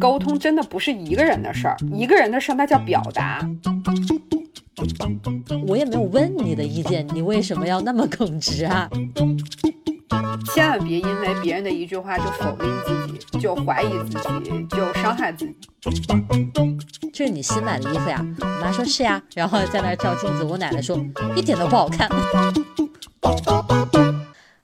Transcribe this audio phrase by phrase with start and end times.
[0.00, 3.46] 沟通真的不是一个人的事儿，一个人的事儿那叫表达。
[5.66, 8.88] 我也没有问你的意见，你为什么要那么耿直啊？
[10.54, 15.54] 千万别因为别人的一句话就否定自己，就怀疑自己，就伤害自己。
[17.12, 18.24] 这是你新买的衣服呀？
[18.40, 20.96] 我妈说是呀，然后在那儿照镜子，我奶奶说
[21.36, 22.08] 一点都不好看。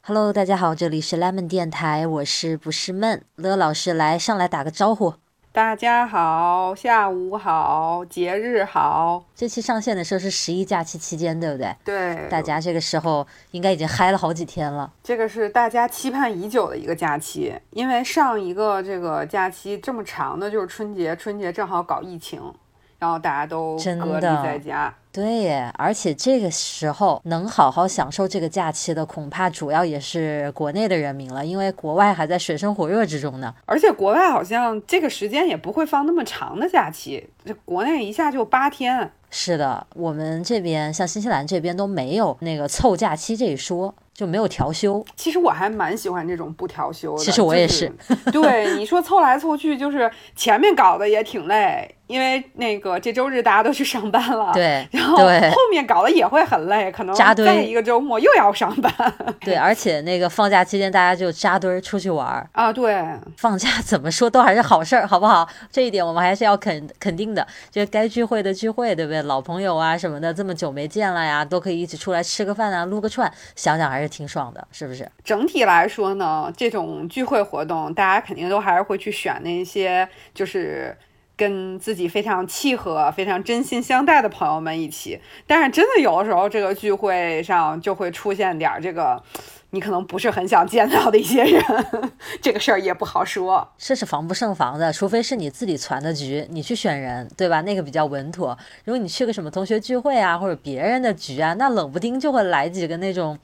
[0.00, 5.14] Hello，大家好，这里是 Lemon 电台，我是不是闷乐老师，来上来打个招呼。
[5.56, 9.24] 大家好，下午好，节日好。
[9.34, 11.74] 这期上线的时候是十一假期期间，对不对？
[11.82, 14.92] 对，大家这个时候应该已经嗨了好几天了。
[15.02, 22.52] 这个是大家期盼已久的一个假期，因为上一个这个假期这么长的，就是春节，春节正好搞疫情，
[22.98, 24.94] 然后大家都隔离在家。
[25.12, 33.54] 对耶，而且这个时候能好好享受这个假期的，恐怕主要也是国内的人民了，因为国外还在水深火热之中呢。
[33.64, 39.10] 而且国外好像这个时间也不会放那么长的假期，这国内一下就八天。
[39.30, 43.94] 是的，我们这边像新西兰这边都没有那个凑假期这一说。
[44.16, 45.04] 就没有调休。
[45.14, 47.22] 其实我还蛮喜欢这种不调休的。
[47.22, 47.92] 其实我也是。
[48.32, 54.50] 对，你说凑来凑去，就是前面搞的也挺累，因为那个这周日大家都去上班了。
[54.54, 54.86] 对。
[54.92, 58.92] 然后后面搞的也会很累，可能再一个周末又要上班。
[59.40, 62.72] 对，而且那个放假期间大家就扎堆儿出去玩儿啊。
[62.72, 63.04] 对。
[63.38, 65.46] 放假怎么说都还是好事儿，好不好？
[65.70, 67.46] 这一点我们还是要肯肯定的。
[67.70, 69.22] 就该聚会的聚会，对不对？
[69.22, 73.30] 老朋友啊什么的，这么久没见了呀，都可以一起出来吃个饭啊，撸个串。
[73.54, 74.06] 想想还是。
[74.16, 75.06] 挺爽的，是不是？
[75.24, 80.96] 整体来说呢，这种聚会活动，大家肯定都还是会去选那些就是
[81.36, 85.20] 跟自己非常契合、非常真心相待的朋友们一起。
[85.46, 89.22] 但是真的有的时候，这个聚会上就会出现点这个。
[89.70, 91.62] 你可能不是很想见到的一些人，
[92.40, 93.68] 这个事儿也不好说。
[93.76, 97.60] 这是防不胜防的，除非是你自己攒的局，你去选人，对吧？
[97.62, 98.56] 那个比较稳妥。
[98.84, 103.36] 如果你去个什么同学聚会啊，或者别人的局啊，那冷不丁就会来几个那种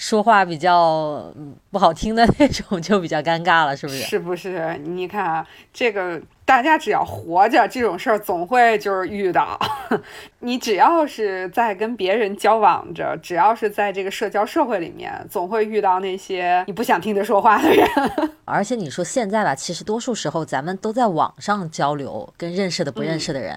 [0.00, 1.30] 说话比较
[1.70, 3.98] 不好听的那种，就比较尴尬了，是不是？
[4.00, 4.80] 是不是？
[4.82, 6.18] 你看啊，这个。
[6.42, 9.56] 大家只要活着，这种事儿总会就是遇到。
[10.40, 17.86] 你只要是在跟别人交往着，只要是在这个社交社会里面，总会遇到那些你不想听他说话的人。
[18.44, 23.56] 而且你说现在吧，其实多数时候咱们都在网上交流，跟认识的不认识的人，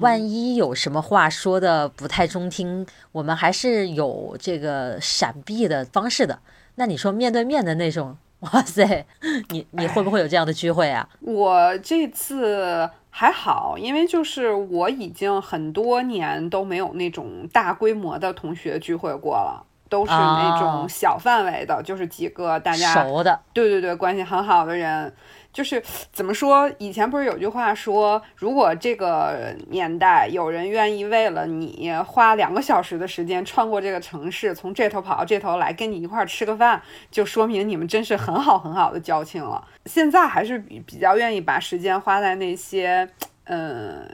[0.00, 6.38] 万一有什么话说的不太中听，我们还是有这个闪避的方式的。
[6.76, 8.16] 那你说面对面的那种？
[8.40, 9.06] 哇塞，
[9.48, 11.08] 你你会不会有这样的聚会啊？
[11.20, 25.12] 我这次还好，因为就是我已经很多年都没有那种大规模的同学聚会过了，都是那种小范围的，就是几个大家熟的，对对对，关系很好的人。
[25.56, 26.70] 就是怎么说？
[26.76, 39.66] 以前不是有句话说，如果这个年代有人愿意为了你花两个小时的时间穿过这个城市，从这头跑到这头来跟你一块儿吃个饭，就说明你们真是很好很好的交情了。
[39.86, 43.08] 现在还是比比较愿意把时间花在那些，
[43.44, 44.06] 嗯，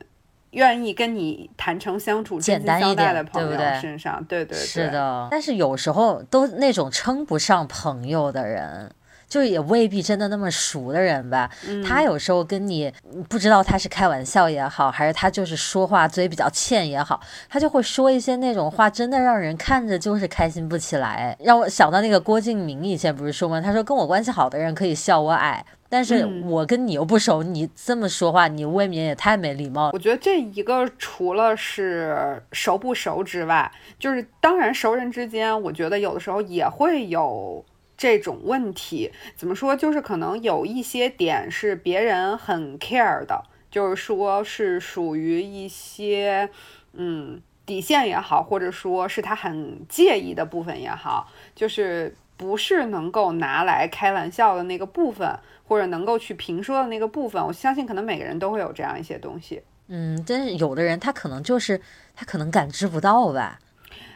[0.53, 4.23] 愿意跟你坦诚相处、真心相待的朋友身上。
[4.27, 5.27] 对对对，是的。
[5.29, 8.93] 但是有时候都那种称不上朋友的人。
[9.33, 11.49] 就也未必真的那么熟的人吧，
[11.83, 12.93] 他有时候跟你
[13.31, 21.35] 不知道他是开玩笑也好，还是他就是说话嘴比较欠也好，他就会说一些那种话，真的让人看着就是开心不起来。
[21.41, 23.59] 让我想到那个郭敬明以前不是说吗？
[23.59, 29.93] 他说跟我关系好的人可以笑我矮，但是我跟你又不熟，你这么说话，你未免也太没礼貌了。
[29.95, 37.65] 我觉得这一个除了是熟不熟之外，就是当然熟人之间，我觉得有的时候也会有。
[37.97, 39.77] 这种问题怎么说？
[39.77, 46.51] 就是可能有一些点是别人很 care 的，就是说是属于一些
[46.95, 57.45] 嗯底线也好，或者说是他很介意的部分也好，就是不是能够拿来开玩笑的那个部分，或者能够去评说的那个部分。
[57.45, 59.63] 我相信可能每个人都会有这样一些东西。
[59.87, 61.81] 嗯，但是有的人他可能就是
[62.17, 63.61] 他可能感知不到吧。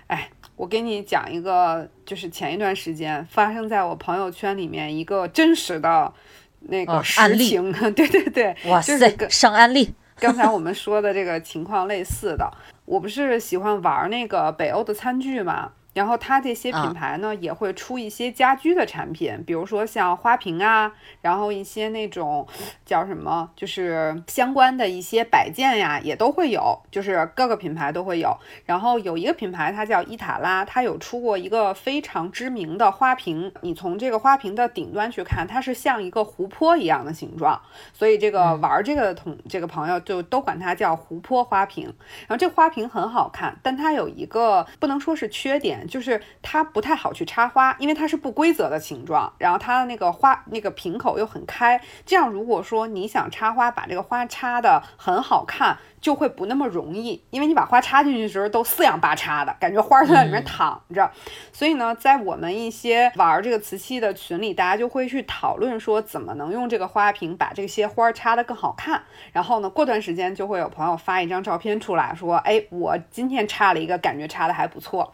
[0.08, 0.30] 哎。
[0.56, 6.12] 我给你讲一个，就是前一段时间发生在我朋友圈里面一个真实的
[6.60, 9.94] 那个实情，对 对对，哇塞，上案例。
[10.18, 12.50] 刚才我们说的这个情况类似的，
[12.86, 22.46] 我不是喜欢玩那个北欧的餐具嘛，然后它这些品牌呢也会出一些家居的产品，比如说像花瓶啊，然后一些那种
[22.84, 28.36] 叫什么，就是相关的一些摆件呀，也都会有，就是各个品牌都会有。
[28.66, 37.58] 然后有一个品牌它叫伊塔拉，它有出过一个非常知名的花瓶，你从这个花瓶的顶端去看，它是像一个湖泊一样的形状，
[37.94, 41.86] 所以这个玩这个的同这个朋友就都管它叫湖泊花瓶。
[42.26, 55.76] 然后这花瓶很好看，但它有一个不能说是缺点，就是它不太好去插花，因为它是不规则的形状，然后它的那个花那个瓶口又很开，这样如果说你想插花，把这个花插的很好看。
[55.98, 61.10] 就会不那么容易，因为你把花插进去的时候都四仰八叉的感觉，花在里面躺着。
[61.52, 69.02] 所以呢，在我们一些玩这个瓷器的群里，大家就会去讨论说，怎么能用这个花瓶把这些花插得更好看。
[69.32, 75.12] 然后呢，过段时间就会有朋友发一张照片出来说，哎，我今天插了一个，感觉插的还不错。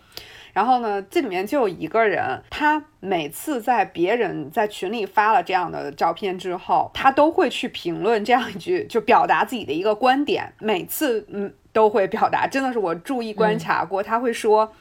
[0.53, 10.53] 然后呢，这里面就有一个人，他每次在别人在群里发了这样的照片之后，他都会去评论这样一句，就表达自己的一个观点。
[10.59, 14.73] 每次嗯都会表达，真的是我注意观察过，他会说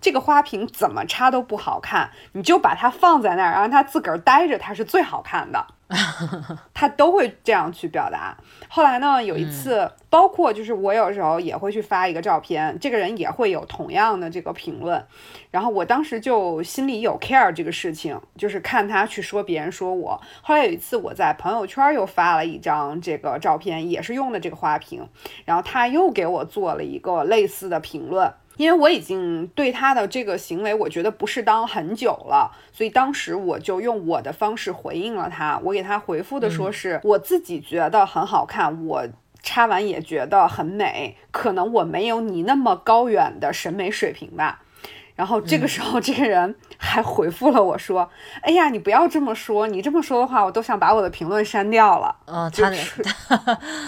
[0.00, 5.64] 这个花瓶怎么插都不好看，你就把它放在那儿，让它自个儿待着，它是最好看的。
[6.72, 8.36] 他都会这样去表达。
[8.68, 15.04] 后来呢，有一次，包括就是我有时候也会去发一个照片，这个人也会有同样的这个评论。
[15.50, 20.20] 然后我当时就心里有 care 这个事情，就是看他去说别人说我。
[20.40, 25.06] 后来有一次，我在朋友圈又发了一张这个照片，也是用的这个花瓶，
[25.44, 28.32] 然后他又给我做了一个类似的评论。
[28.56, 35.58] 因为我已经对他的这个行为，我觉得不适当很久了，所以当时我就用我的方式回应了他。
[35.64, 39.06] 我给他回复的说是我自己觉得很好看，我
[39.42, 44.62] 插完也觉得很美，可能我没有你那么高远的审美水平吧。
[45.14, 48.08] 然后这个时候，这个人还回复了我说
[48.42, 52.70] ：“哎呀，你不要这么说，你这么说的话，我都想把我的评论删掉了。”嗯， 他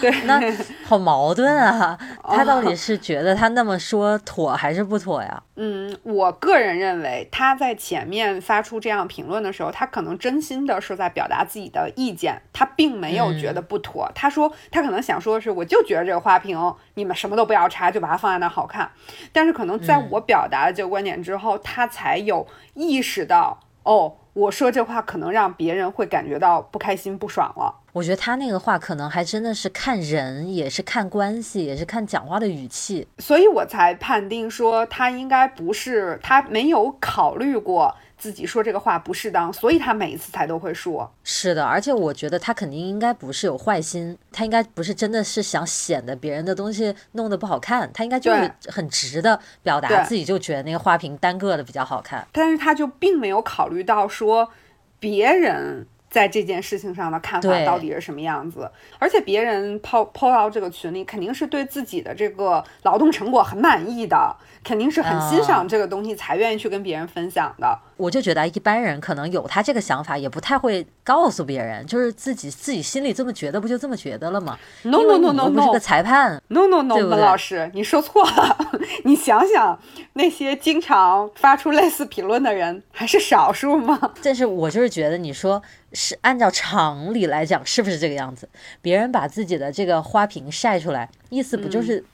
[0.01, 0.41] 对，那
[0.85, 1.99] 好矛盾啊！
[2.23, 5.43] 他到底是觉得他那么说妥还是不妥呀？
[5.57, 14.11] 嗯，我个人认为他在前面发出这样评论的时候，他可能真心的是在表达自己的意见，他并没有觉得不妥。
[14.15, 16.59] 他说他可能想说的是，我就觉得这个花瓶
[16.95, 18.91] 你们什么都不要插，就把它放在那好看。
[19.33, 27.84] 但是可能在我表达的这个观点之后，他才有意识到，哦，我说这话可能让别人会感觉到不开心、不爽了。
[27.95, 41.09] 我觉得他那个话可能还真的是看人，也是看关系，也是看讲话的语气，所以我才判定说他应该不是，他没有考虑过自己说这个话不适当，所以他每一次才都会说。
[41.23, 54.51] 是的，而且我觉得他肯定应该不是有坏心，他应该不是真的是想显得别人的东西弄得不好看，他应该就是很直的表达自己就觉得那个花瓶单个的比较好看，但是他就并没有考虑到说
[54.99, 55.87] 别人。
[56.15, 58.71] 在这件事情上的看法到底是什么样子？
[59.01, 67.77] 而且别人抛抛到这个群里，肯定是对自己的这个劳动成果很满意的，肯定是很欣赏这个东西才愿意去跟别人分享的。
[67.97, 76.43] 我就觉得一般人可能有他这个想法，也不太会告诉别人，就是自己自己心里这么觉得，不就这么觉得了吗？No no no no no，不是个裁判。
[76.49, 78.57] No no no，文老师，你说错了。
[79.05, 79.79] 你想想，
[80.15, 83.99] 那些经常发出类似评论的人，还是少数吗？
[84.23, 85.63] 但是我就是觉得，你说。
[85.97, 88.49] 是按照常理来讲，是不是这个样子？
[88.83, 92.05] 别人把自己的这个花瓶晒出来，意思不就是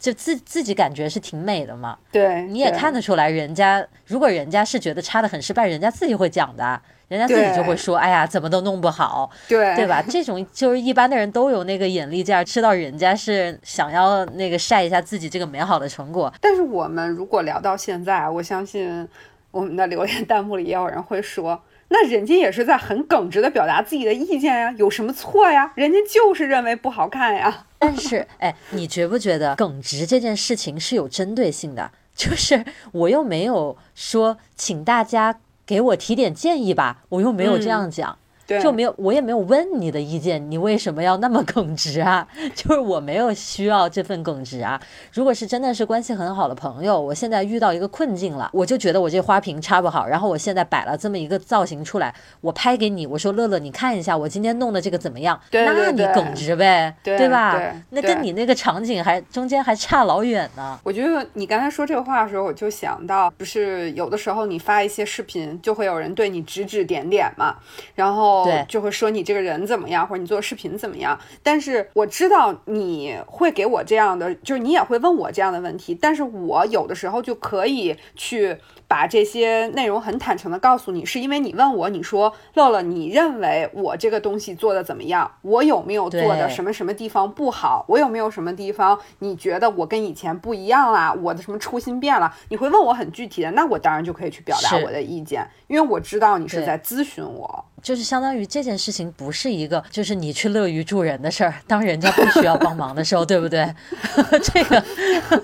[0.00, 1.96] 就自自己感觉是挺美的嘛？
[2.10, 10.02] 对，你也看得出来，人家如果人家是觉得差的很失败，人家自己会讲的，人家自己就会说，哎呀，怎么都弄不好，对对吧？
[10.08, 16.32] 这种就是一般的人都有那个眼力劲儿，知道人家是想要那个晒一下自己这个美好的成果。
[16.40, 19.06] 但是我们如果聊到现在，我相信
[19.50, 21.60] 我们的留言弹幕里也有人会说。
[21.92, 25.72] 那人家也是在很耿直的表达自己的意见呀，有什么错呀？
[25.74, 27.66] 人家就是认为不好看呀。
[27.78, 31.90] 但是，哎，你觉不觉得耿直这件事情是有针对性的？
[32.14, 38.18] 就是我又没有说请大家给我提点建议吧，我又没有这样讲。
[38.58, 42.26] 就没有，我也没有问你的意见，你为什么要那么耿直啊？
[42.54, 44.80] 就是我没有需要这份耿直啊。
[45.12, 55.38] 如果是真的是关系很好的朋友，我现在遇到一个困境了，我就觉得我这花瓶插不好，然后我现在摆了这么一个造型出来，我拍给你，我说乐乐，你看一下我今天弄的这个怎么样？
[55.50, 57.52] 那你耿直呗，对吧？
[57.90, 60.78] 那跟你那个场景还中间还差老远呢。
[60.82, 67.56] 我觉得你刚才说这个话的时候，我就想到，不是有的时候你发一些视频，就会有人对你指指点点嘛，
[67.94, 68.39] 然后。
[68.44, 71.18] 对，就会说你这个人怎么样，或者你做视频怎么样。
[71.42, 75.94] 但是我知道你会给我这样的，就是你也会问我这样的问题。
[75.94, 78.56] 但是我有的时候就可以去
[78.90, 85.30] 把这些内容很坦诚的告诉你，是因为你问我，你说乐乐，你认为我这个东西做的怎么样？
[85.42, 87.84] 我有没有做的什么什么地方不好？
[87.86, 91.14] 我有没有什么地方你觉得我跟以前不一样啦？
[91.22, 92.34] 我的什么初心变了？
[92.48, 97.64] 你会问我很具体的，那我当然就可以去表达我的意见，因为我知道你是在咨询我。
[97.80, 101.54] 就是相当于这件事情不是一个，就是你去乐于助人的事儿。
[101.66, 103.74] 当人家不需要帮忙的时候，对不对？
[104.42, 104.78] 这个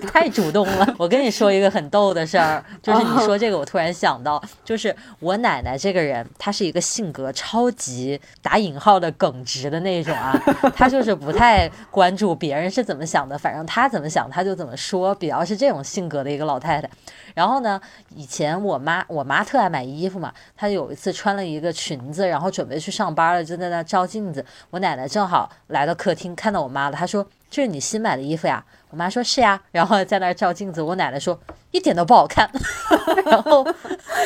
[0.07, 0.95] 太主动了。
[0.99, 10.33] 我跟你说一个很逗的事儿，就是你说这个，我突然想到，就是我奶奶这个人，她是一个性格超级打引号的耿直的那种啊。
[10.75, 16.89] 她就是不太关注别人是怎么想的，反正她怎么想，她就怎么说，比较是这种性格的一个老太太。
[17.37, 17.79] 然后呢，
[18.15, 22.27] 以前我妈，我妈特爱买衣服嘛，她有一次穿了一个裙子。
[22.27, 24.43] 然后准备去上班了，就在那照镜子。
[24.71, 26.95] 我奶奶正好来到客厅，看到我妈了。
[26.95, 30.81] 她说：“这是你新买的衣服呀？”我妈说：“是呀。”然后在那照镜子。
[30.81, 31.39] 我奶奶说
[31.69, 32.49] ：“一点都不好看。
[33.27, 33.63] ”然后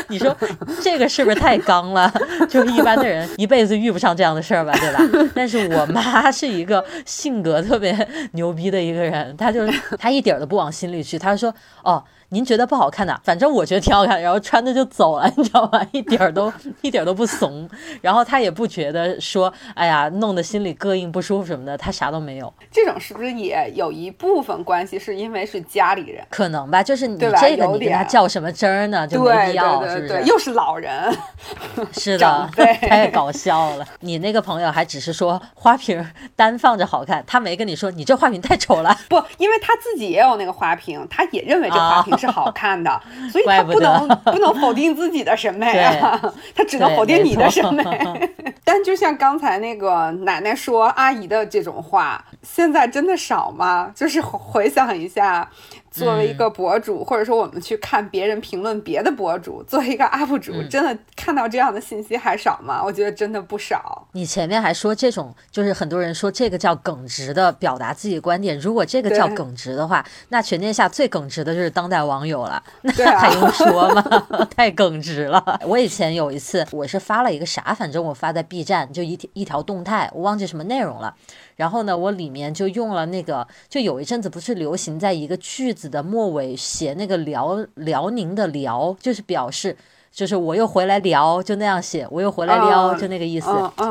[0.08, 0.34] 你说
[0.82, 2.10] 这个是不是太刚了？
[2.48, 5.30] 就是一般的人一辈子遇不上这样的事儿吧，对吧？
[5.36, 9.68] 但是我妈是一个性格特别牛逼的一个人，她就
[10.00, 11.20] 她一点都不往心里去。
[11.20, 11.53] 她说
[11.84, 12.01] ：“哦。”
[12.33, 15.85] 您觉得不好看的，反正我觉得挺好看，然后穿着就走了，你知道吧？
[15.91, 17.69] 一点儿都 一点都不怂，
[18.01, 22.51] 然后他也不觉得说，哎呀，弄得心里膈应不舒服什么的，他啥都没有。
[22.71, 26.25] 这种是不是也有一部分关系是因为是家里人？
[26.29, 29.05] 可能吧，就是你这个你跟他较什么真儿呢？
[29.05, 30.23] 就没必要，是不是？
[30.25, 31.13] 又是老人，
[31.91, 33.85] 是的， 太搞笑了。
[34.00, 36.01] 你那个朋友还只是说花瓶
[36.38, 38.97] 单放着好看，他没跟你说你这花瓶太丑了。
[39.09, 42.17] 不，因为他自己也有那个花瓶，他也认为这花瓶。
[42.22, 43.01] 是好看的，
[43.32, 46.20] 所以他不能不能否定自己的审美啊，
[46.56, 47.84] 他只能否定你的审美。
[48.63, 53.92] 但就像刚才那个奶奶说阿姨的这种话，现在真的少吗？
[53.96, 55.50] 就是回想一下。
[55.91, 62.81] 作为一个博主，或者说我们去看别人评论别的博主，作为一个 UP 主，真的看到这样的信息还少吗？
[62.81, 64.07] 我觉得真的不少。
[64.13, 68.57] 你前面还说这种，就是很多人说这个叫耿直的表达自己观点。
[68.57, 74.01] 如果这个叫耿直的话，那全天下最耿直的就是当代网友了， 那还用说吗？
[74.55, 75.60] 太耿直了。
[75.65, 81.13] 我以前有一次，我是发了一个啥，反正我发在 B 站，就一一条动态，我忘记什么内容了。
[81.62, 89.77] 然后呢，我里面就用了那个，就有一阵子不是流行在一个句子的末尾写那个辽辽宁的辽，就是表示
[90.12, 93.48] 就是我又回来聊，就那样写，我又回来撩，就那个意思，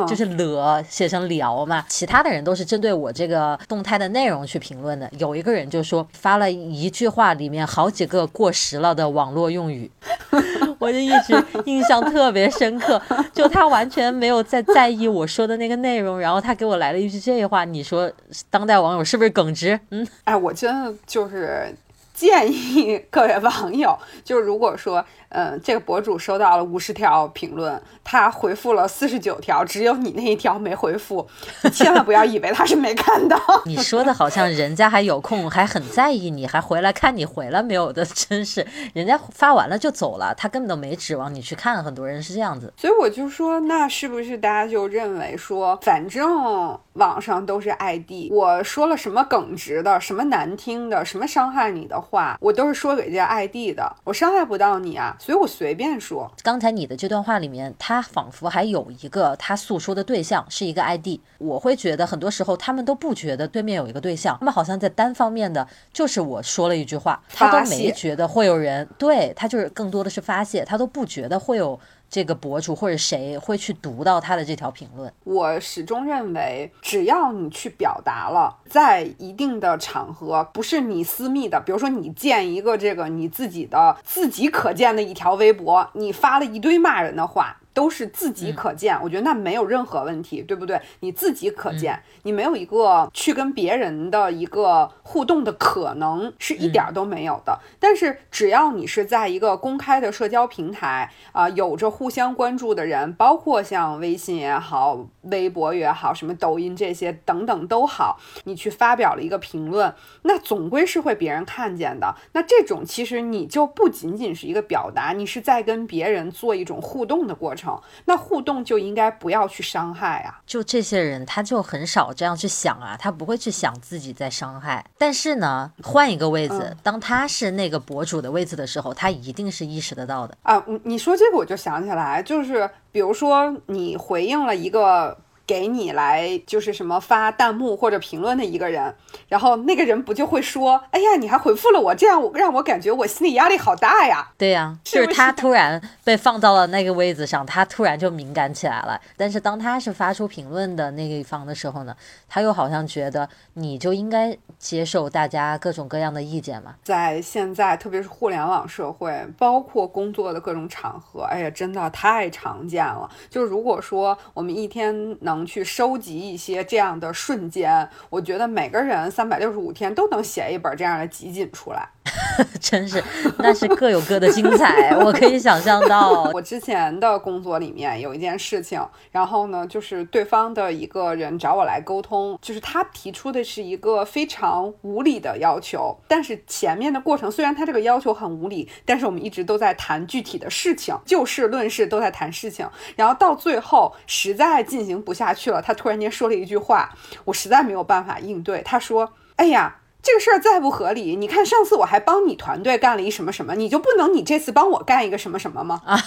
[0.08, 1.84] 就是了写成聊嘛。
[1.88, 5.08] 其他的人都是针对我这个动态的内容去评论的。
[5.16, 9.88] 有一个人就说发了一句话，里面好几个过时了的网络用语。
[10.80, 13.00] 我就一直 印象特别深刻，
[13.32, 18.10] 就他完全没有在在意我说的那个内容，然后他给我来了一句这话，你说
[18.50, 19.78] 当代网友是不是耿直？
[19.90, 21.72] 嗯，哎，我真的就是
[22.14, 25.04] 建议各位网友，就是如果说。
[25.30, 31.26] 嗯，这个博主收到了五十条评论，他回复了四十九条，只有你那一条没回复，
[31.72, 33.36] 千万不要以为他是没看到。
[33.66, 41.82] 你说的好像人家还有空，还很在意你，还回来看你回来没有的，真是人家发完了就走了，他根本都没指望你去看。
[41.82, 55.16] 很多人是这样子，所以我就说，那是不是大家就认为说，反正网上都是 ID，我说了什么耿直的、什么难听的、什么伤害你的话，我都是说给这 ID 的，我伤害不到你啊。
[55.20, 61.20] 所以我随便说，刚才你的这段话里面，他仿佛还有一个他诉说的对象是一个 ID。
[61.36, 71.78] 我会觉得很多时候他们都不觉得对面有一个对象，他们好像在单方面的，就是我说了一句话，他都没觉得会有人对他，就是更多的是发泄，他都不觉得会有。
[72.10, 75.10] 这个博主或者谁会去读到他的这条评论？
[75.22, 87.56] 我始终认为，只要你去表达了，在一定的场合，不是你私密的，比如说你建一个这个你自己的自己可见的一条微博，你发了一堆骂人的话。
[87.72, 90.80] 都是自己可见，我觉得那没有任何问题，对不对？
[91.00, 97.58] 你自己可见，你没有一个去跟别人的一个互动的可能，是一点都没有的。
[97.78, 112.16] 但是只要你是在一个公开的社交平台啊，有着互相关注的人，包括像微信也好、微博也好、什么抖音这些等等都好，你去发表了一个评论，那总归是会别人看见的。
[112.32, 117.59] 那这种其实你就不仅仅是一个表达，你是在跟别人做一种互动的过程。
[118.04, 120.40] 那互动就应该不要去伤害啊！
[120.46, 124.84] 就这些人，他就很少这样去想啊，他不会去想自己在伤害。
[124.96, 130.62] 但是呢，换一个位子，当他是那个博主的位置的时候，他一定是意识得到的啊！
[130.66, 135.16] 你你说这个，我就想起来，就是比如说你回应了一个。
[135.50, 138.94] 给你来就是什么发弹幕或者评论的一个人，
[139.26, 144.28] 然后那个人不就会说，哎呀，你还回复了我，这样我让我感觉我心理压力好大呀。
[144.38, 149.00] 对呀，就是他突然被放到了那个位子上，他突然就敏感起来了。
[149.16, 151.96] 但是当他是发出评论的那一方的时候呢，
[152.28, 156.76] 他又好像觉得你就应该接受大家各种各样的意见嘛。
[156.84, 163.10] 在现在，特别是互联网社会，包括工作的各种场合，哎呀，真的太常见了。
[163.28, 171.88] 就如果说我们一天能去收集一些这样的瞬间，我觉得每个人三百六十五天都能写一本这样的集锦出来。
[172.60, 173.02] 真是，
[173.38, 176.24] 那是各有各的精彩，我可以想象到。
[176.32, 196.90] 我之前的工作里面有一件事情，然后呢，就是对方的一个人找我来沟通，就是他提出的是一个非常无理的要求，但是前面的过程虽然他这个要求很无理，但是我们一直都在谈具体的事情，就事论事都在谈事情，然后到最后实在进行不下去了，他突然间说了一句话，
[197.24, 205.82] 我实在没有办法应对，他说：“哎呀。”这个事儿再不合理，你看上次我还帮你团队干了一什么什么，你就不能你这次帮我干一个什么什么吗？
[205.84, 206.00] 啊，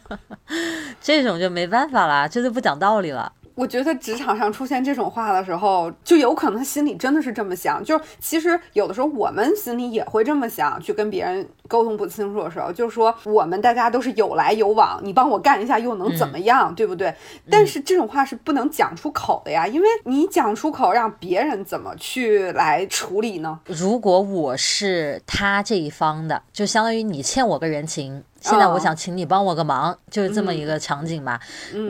[1.00, 3.32] 这种就没办法了，这就不讲道理了。
[3.58, 7.82] 我觉得职场上出现这种话的时候，就有可能他心里真的是这么想。
[7.82, 17.12] 就其实有的时候我们心里也会这么想，去跟别人沟通不清楚的时候，就是说我们大家都是有来有往，你帮我干一下又能怎么样，对不对？
[17.50, 23.58] 但是这种话是不能讲出口的呀，因为你讲出口，让别人怎么去来处理呢？
[23.66, 28.22] 如果我是他这一方的，就相当于你欠我个人情。
[28.40, 31.40] 现在我想请你帮我个忙，就是这么一个场景吧。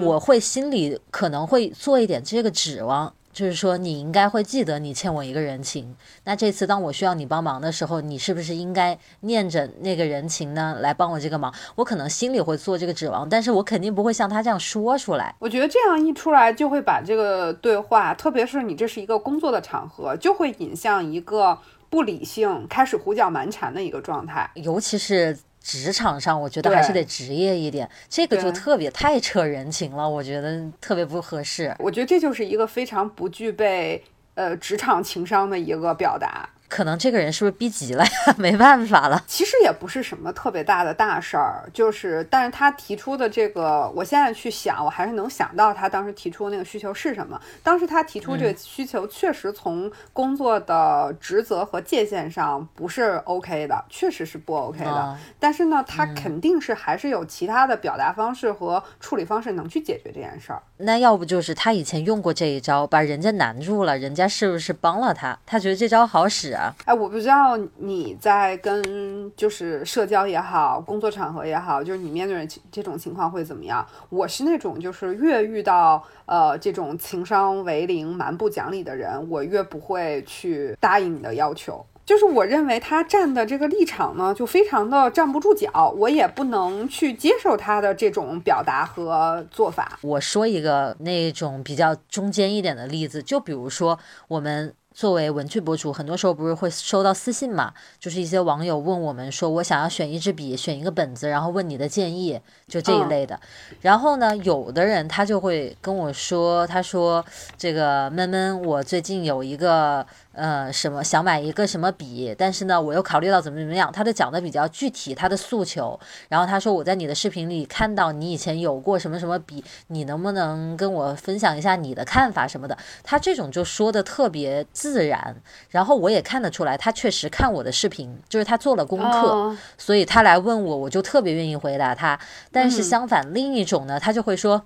[0.00, 5.94] 我会心里可能会做一点这个指望，就是说你应该会记得你欠我一个人情。
[6.24, 11.52] 那这次当我需要你帮忙的时候，你是不是应该念着那个人情呢，来帮我这个忙？
[11.76, 15.34] 我可能心里会做这个指望，但是我肯定不会像他这样说出来。
[15.38, 21.58] 我觉得这样一出来，就会把这个对话，特别是你这是一个工作的场合，就会引向一个
[21.90, 25.36] 不理性、开始胡搅蛮缠的一个状态，尤其是。
[25.68, 31.76] 职场上，我觉得还是得职业一点，这个就特别太扯人情了，我觉得特别不合适。
[31.78, 36.48] 我觉得这就是一个非常不具备呃职场情商的一个表达。
[36.68, 38.10] 可能这个人是不是逼急了呀？
[38.36, 39.24] 没办法了。
[39.26, 47.40] 其实也不是什么特别大的大事儿，就是，但是他提出的这个，我现在去想，我还是能想到他当时提出的那个需求是什么。
[47.62, 55.16] 当时他提出这个需求，确实从工作的职责和界限上不是 OK 的，确实是不 OK 的。
[55.38, 60.62] 但是呢，他肯定是还是有其他的表达方式和处理方式能去解决这件事儿。
[60.76, 65.38] 那要不就是他以前用过这一招，把人家难住了，人家是不是帮了他？
[65.46, 66.57] 他觉得这招好使。
[66.84, 73.86] 哎，我不知道你在跟就是社交也好，工作场合也好，就是你面对这种情况会怎么样？
[74.08, 81.84] 我是那种就是越遇到呃这种情商为零、蛮不讲理的人，我越不会去答应你的要求。
[82.06, 89.98] 就是我认为他站的这个立场呢，就非常的站不住脚，我也不能去接受他的这种表达和做法。
[90.00, 94.74] 我说一个那种比较中间一点的例子，就比如说我们。
[94.94, 97.72] 作为文具博主，很多时候不是会收到私信嘛？
[98.00, 103.38] 就是一些网友问我们说，我想要选一支笔，选一个本子，然后问你的建议，就这一类的。
[103.80, 107.24] 然后呢，有的人他就会跟我说，他说
[107.56, 110.06] 这个闷闷，我最近有一个。
[110.38, 115.98] 呃，什么想买一个什么笔，但是呢，我又考虑到怎么怎么样，他就讲的比较具体，他的诉求。
[116.28, 122.78] 然后他说我在你的视频里看到你以前有过什么什么笔，你能不能跟我分享一下你的看法什么的？
[123.02, 125.34] 他这种就说的特别自然，
[125.70, 132.16] 然后我也看得出来，他确实看我的视频，就是他做了功课，所以他来问我，我就特别愿意回答他。
[132.52, 134.62] 但是相反，另一种呢，他就会说。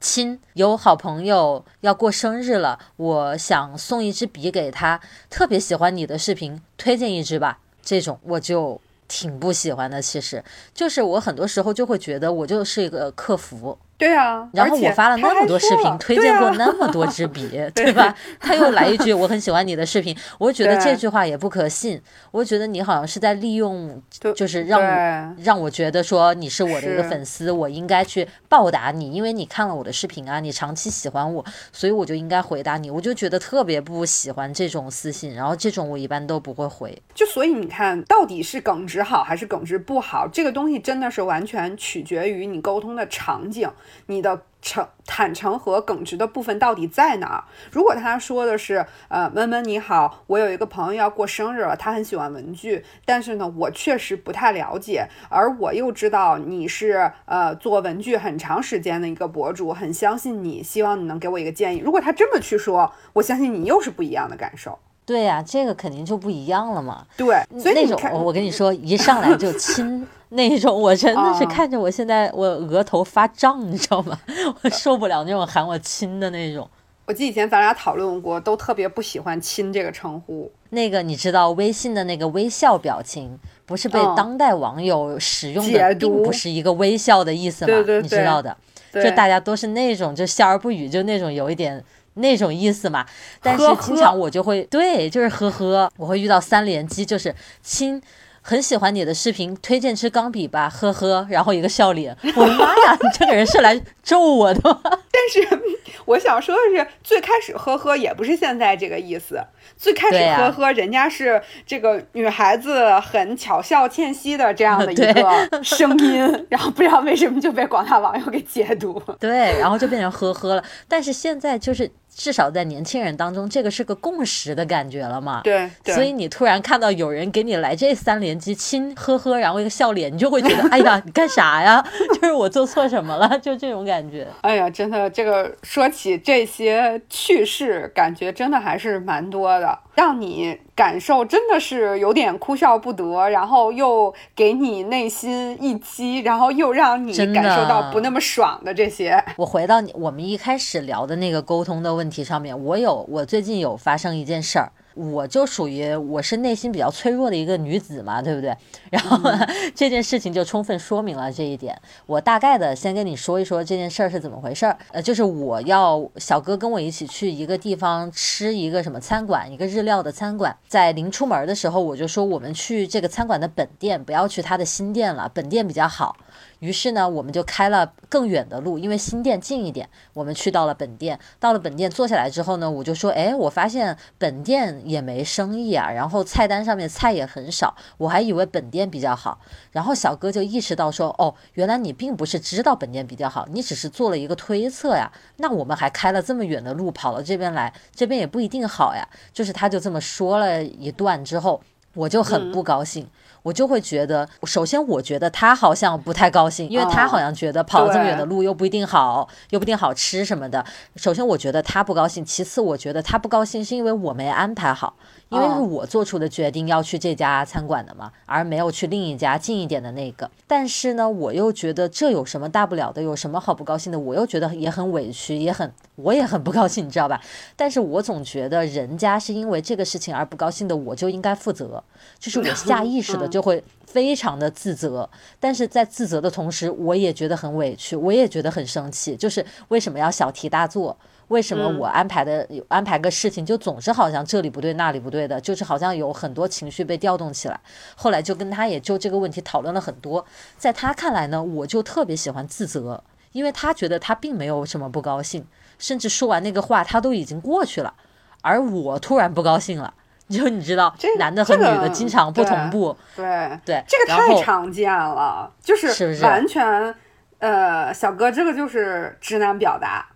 [0.00, 7.58] 亲，有好朋友要过生日了，我想送一支笔给他，特别喜欢你的视频，推荐一支吧。
[7.82, 13.78] 这种我就挺不喜欢的，其实就是我很多时候就会觉得我就是一个客服。
[14.00, 18.14] 对啊，然后我发了那么多视频，推荐过那么多支笔， 对吧？
[18.40, 22.00] 他又来一句我很喜欢你的视频，我觉得这句话也不可信。
[22.30, 24.02] 我觉得你好像是在利用，
[24.34, 32.90] 就是让让我觉得说你是我的一个粉丝，我应该去报答你，因为你看了我的视频啊，你长期喜欢我，所以我就应该回答你。
[32.90, 36.96] 我就觉得特别不喜欢这种私信，然后这种我一般都不会回。
[37.14, 43.68] 就所以你看到底是耿直好还是耿直不好，这个东西真的是完全取决于你沟通的场景。
[44.06, 47.44] 你的诚坦诚和耿直的部分到底在哪儿？
[47.70, 61.78] 如果他说的是，呃，闷闷你好，我有一个朋友要过生日了，他很喜欢文具，但是呢，我确实不太了解，而我又知道你是呃做文具很长时间的一个博主，很相信你，希望你能给我一个建议。
[61.78, 64.78] 如果他这么去说，我相信你又是不一样的感受。
[65.06, 67.04] 对呀，这个肯定就不一样了嘛。
[67.16, 74.18] 对，所以那种我跟你说，一上来就亲那种，我真的是看着我现在我额头发胀，你知道吗？
[74.62, 76.68] 我受不了那种喊我亲的那种。
[77.06, 80.50] 我记得以前咱俩讨论过，都特别不喜欢“亲”这个称呼。
[80.70, 87.84] 那个你知道，微信的那个微笑表情，不是被当代网友使用的，并不是一个微笑的意思吗？
[88.00, 88.56] 你知道的，
[88.92, 91.84] 就大家都是那种就笑而不语，就那种有一点。
[92.14, 93.06] 那种意思嘛，
[93.40, 98.02] 但是经常我就会对，就是呵呵，我会遇到三连击，就是亲，
[98.50, 104.80] 很喜欢你的视频，推荐支钢笔吧，呵呵，然后一个笑脸，我的妈呀，你这个人是来咒我的吗？
[105.12, 105.62] 但是
[106.04, 109.40] 我想说的是，最开始呵呵也不是现在这个意思。
[109.76, 120.64] 最开始呵呵，人家是这个女孩子很巧笑倩兮的这样的一个 声音，然后不知道为什么就被广大网友给解读， 对，然后就变成呵呵了。
[120.86, 125.40] 但是现在就是至少在年轻人当中，这个是个共识的感觉了嘛？
[125.42, 131.82] 对，所以你突然看到有人给你来这三连击亲呵呵，然后一个笑脸，你就会觉得 哎呀，你干啥呀？
[132.14, 133.38] 就是我做错什么了？
[133.38, 134.26] 就这种感觉。
[134.42, 139.78] 哎呀，真的，这个说起这些趣事，感觉真的还是蛮多的。
[139.94, 149.22] 让你感受真的是有点哭笑不得，然后又给你内心一击，然后又让你感受到不那么爽的这些。
[149.36, 154.72] 我回到你我们一开始聊的那个沟通的问题上面，我有我最近有发生一件事儿。
[154.94, 158.56] 我就属于我是内心比较脆弱的一个女子嘛，对不对？
[158.90, 159.18] 然后
[159.74, 161.80] 这件事情就充分说明了这一点。
[162.06, 164.76] 我大概的先跟你说一说这件事儿是怎么回事儿。
[164.92, 170.56] 呃，就是我要小哥跟我一起去一个地方吃一个什么餐馆，一个日料的餐馆。
[170.68, 176.16] 在临出门的时候，我就说我们去这个餐馆的本店，不要去他的新店了，本店比较好。
[176.60, 179.88] 于是呢，我们就开了更远的路，因为新店近一点。
[180.12, 189.38] 我们去到了本店，到了本店坐下来之后呢，我就说，哎，我发现本店也没生意啊，然后菜单上面菜也很少，我还以为本店比较好。
[189.72, 195.10] 然后小哥就意识到说，哦，原来你并不是知道本店比较好，你只是做了一个推测呀。
[195.36, 199.06] 那我们还开了这么远的路跑到这边来，这边也不一定好呀。
[199.32, 201.60] 就是他就这么说了一段之后，
[201.94, 203.08] 我就很不高兴。
[203.42, 210.64] 我就会觉得，首先我觉得他好像不太高兴，因为他好像觉得跑这么远的路又不一定好，又不一定好吃什么的。
[210.96, 214.94] 首先我觉得他不高兴，其次我觉得他不高兴是因为我没安排好。
[215.30, 220.28] 因为是我做出的决定要去这家餐馆的嘛，而没有去另一家近一点的那个。
[220.44, 223.00] 但是呢，我又觉得这有什么大不了的？
[223.00, 223.98] 有什么好不高兴的？
[224.00, 227.20] 我又觉得也很委屈，也很我也很不高兴，你知道吧？
[227.54, 231.80] 但是我总觉得人家是因为这个事情而不高兴的，我就应该负责。
[232.18, 239.16] 就是我下意识的就会非常的自责，但是在自责的同时，我也觉得很委屈，我也觉得很生气。
[239.16, 240.96] 就是为什么要小题大做？
[241.28, 247.60] 为什么我安排的安排个事情就总是好像这里不对那里不对的，就是好像有很多情绪被调动起来。
[247.94, 250.26] 后来就跟他也就这个问题讨论了很多，
[250.58, 255.46] 在他看来呢，我就特别喜欢自责，因为他觉得他并没有什么不高兴，
[255.78, 257.94] 甚至说完那个话他都已经过去了，
[258.42, 259.94] 而我突然不高兴了，
[260.30, 263.24] 就你知道，男的和女的经常不同步，对
[263.64, 266.94] 对，这个太常见了，就是完全，
[267.38, 270.06] 呃，小哥这个就是直男表达。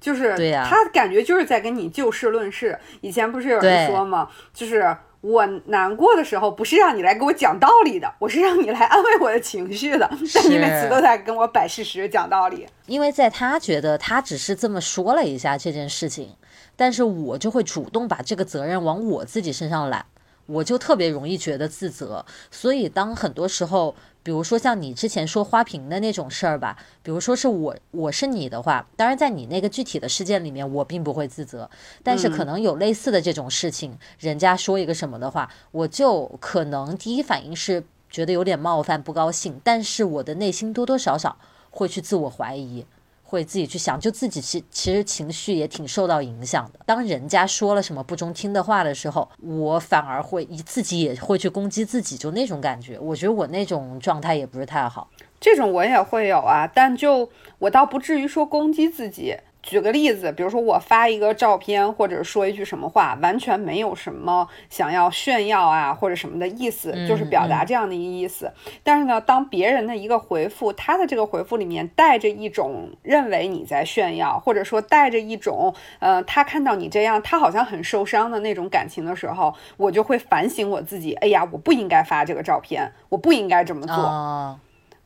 [0.00, 2.78] 就是他感觉就是在跟你就事论事。
[3.00, 4.28] 以前不是有人说吗？
[4.54, 10.08] 就是我难过的时候，不是让你来给我讲道理的，我是让你来安慰我的情绪的。
[10.32, 12.64] 但你每次都在跟我摆事实、讲道理。
[12.86, 16.32] 因为在他觉得他只是这么说了一下这件事情，
[16.78, 20.06] 但是我就会主动把这个责任往我自己身上揽，
[20.46, 22.24] 我就特别容易觉得自责。
[22.50, 23.94] 所以当很多时候。
[24.20, 31.70] 比如说像你之前说花瓶的那种事儿吧，比如说是我我是你的话，当然在你那个具体的事件里面，我并不会自责，
[32.02, 41.38] 但是可能有类似的这种事情，人家说一个什么的话，我就可能第一反应是觉得有点冒犯、不高兴，但是我的内心多多少少
[41.70, 42.84] 会去自我怀疑。
[43.30, 46.80] 会自己去想，就自己其其实情绪也挺受到影响的。
[46.86, 52.98] 当人家说了什么不中听的话的时候，我反而会自己也会去攻击自己，就那种感觉。
[52.98, 55.10] 我觉得我那种状态也不是太好。
[55.38, 59.36] 这种我也会有啊，但就我倒不至于说攻击自己。
[59.68, 68.50] 举个例子，比如说我发一个照片，或者说一句什么话，完全没有什么想要炫耀啊或者什么的意思，就是表达这样的一个意思。
[68.82, 84.58] 但是呢，当别人的一个回复，他的这个回复里面带着一种认为你在炫耀，或者说带着一种呃，他看到你这样，他好像很受伤的那种感情的时候，我就会反省我自己，哎呀，我不应该发这个照片，我不应该这么做。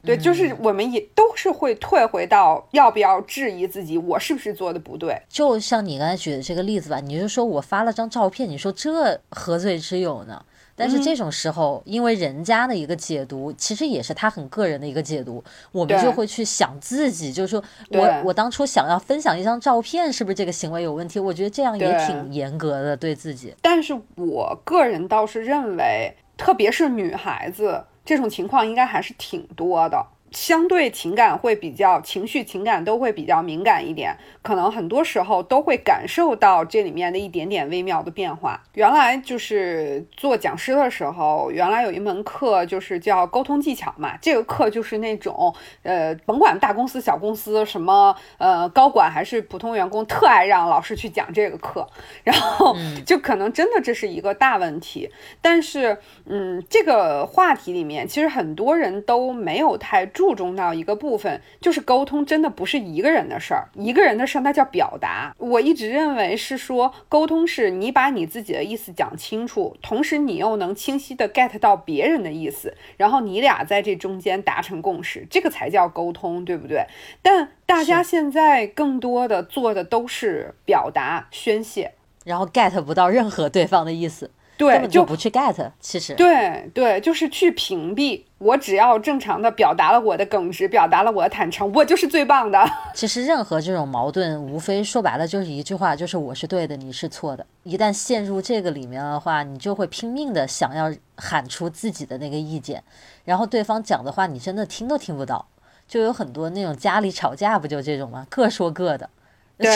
[0.04, 5.22] 对，就是我们也都是会退回到要不要质疑自己，我是不是做的不对？
[5.28, 10.44] 就像你刚才举的这个例子吧，你就说我发了张照片，你说这何罪之有呢？
[10.74, 21.20] 但是这种时候，因为人家的一个解读，其实也是他很个人的一个解读，我们就会去想自己，就是说我我当初想要分享一张照片，是不是这个行为有问题？
[21.20, 23.54] 我觉得这样也挺严格的对自己。
[23.62, 27.84] 但是我个人倒是认为，特别是女孩子。
[28.04, 30.11] 这种情况应该还是挺多的。
[30.32, 38.58] 相对情感会比较情绪情感都会比较敏感一点，可能很多时候都会感受到这里面的一点点微妙的变化。
[38.72, 51.86] 原来就是做讲师的时候，原来有一门课就是叫沟通技巧嘛，这个课就是那种呃，甭管大公司小公司，什么呃高管还是普通员工，特爱让老师去讲这个课，
[52.24, 55.10] 然后就可能真的这是一个大问题。
[55.42, 60.21] 但是嗯，这个话题里面其实很多人都没有太注。
[60.22, 65.34] 注重到一个部分，就是沟通真的不是一个人的事儿，一个人的事儿那叫表达。
[65.36, 76.86] 我一直认为是说，沟通是你把你自己的意思讲清楚，同时你又能清晰的 get 到别人的意思，然后你俩在这中间达成共识，这个才叫沟通，对不对？
[77.20, 84.30] 但大家现在更多的做的都是表达宣泄，然后 get 不到任何对方的意思。
[84.56, 88.22] 对，就不去 get，其实对对，就是去屏蔽。
[88.38, 92.64] 我只要正常的表达了我的耿直，表达了我的坦诚，我就是最棒的。
[92.94, 97.46] 其实任何这种矛盾，无非说白了就是一句话，就是我是对的，你是错的。
[97.62, 102.82] 一旦陷入这个里面的话，你就会拼命的想要喊出自己的那个意见，
[103.24, 105.46] 然后对方讲的话你真的听都听不到。
[105.88, 108.26] 就有很多那种家里吵架不就这种吗？
[108.30, 109.08] 各说各的，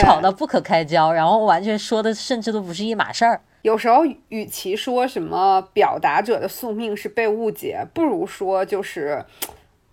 [0.01, 3.41] 吵得不可开交，然后完全说的甚至都不是一码事儿。
[3.67, 9.25] 有时候，与其说什么表达者的宿命是被误解，不如说就是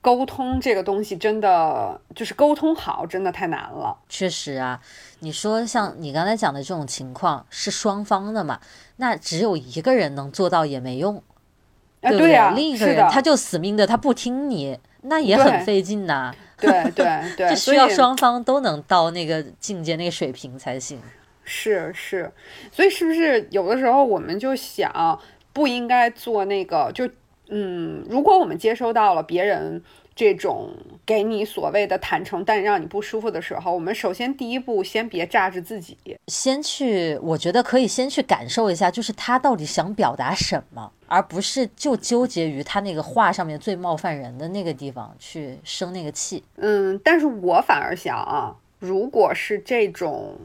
[0.01, 3.99] 沟通这个东西真的就是沟通好，真的太难了。
[4.09, 4.81] 确实啊，
[5.19, 8.61] 你说像你刚才讲的这种情况是双方的嘛？
[8.99, 11.21] 那只有一个人能做到也没用，
[12.01, 12.55] 对不对？
[12.55, 16.33] 另一个人他就死命的他不听你，那也很费劲呐。
[16.61, 17.05] 对 对
[17.37, 21.01] 对，这需要双方都能到那个境界、那个水平才行。
[21.45, 22.33] 是是，
[22.73, 25.21] 所以是不是有的时候我们就想
[25.53, 26.91] 不应该做那个？
[26.93, 27.09] 就
[27.49, 29.83] 嗯，如果我们接收到了别人
[30.15, 30.71] 这种
[31.05, 46.43] 给你所谓的坦诚，但让你不舒服的时候，我们首先第一步先别炸着自己，先去，我觉得可以先去感受一下，就是他到底想表达什么，而不是就纠结于他那个话上面最冒犯人的那个地方去生那个气。
[46.57, 50.39] 嗯，但是我反而想啊，如果是这种。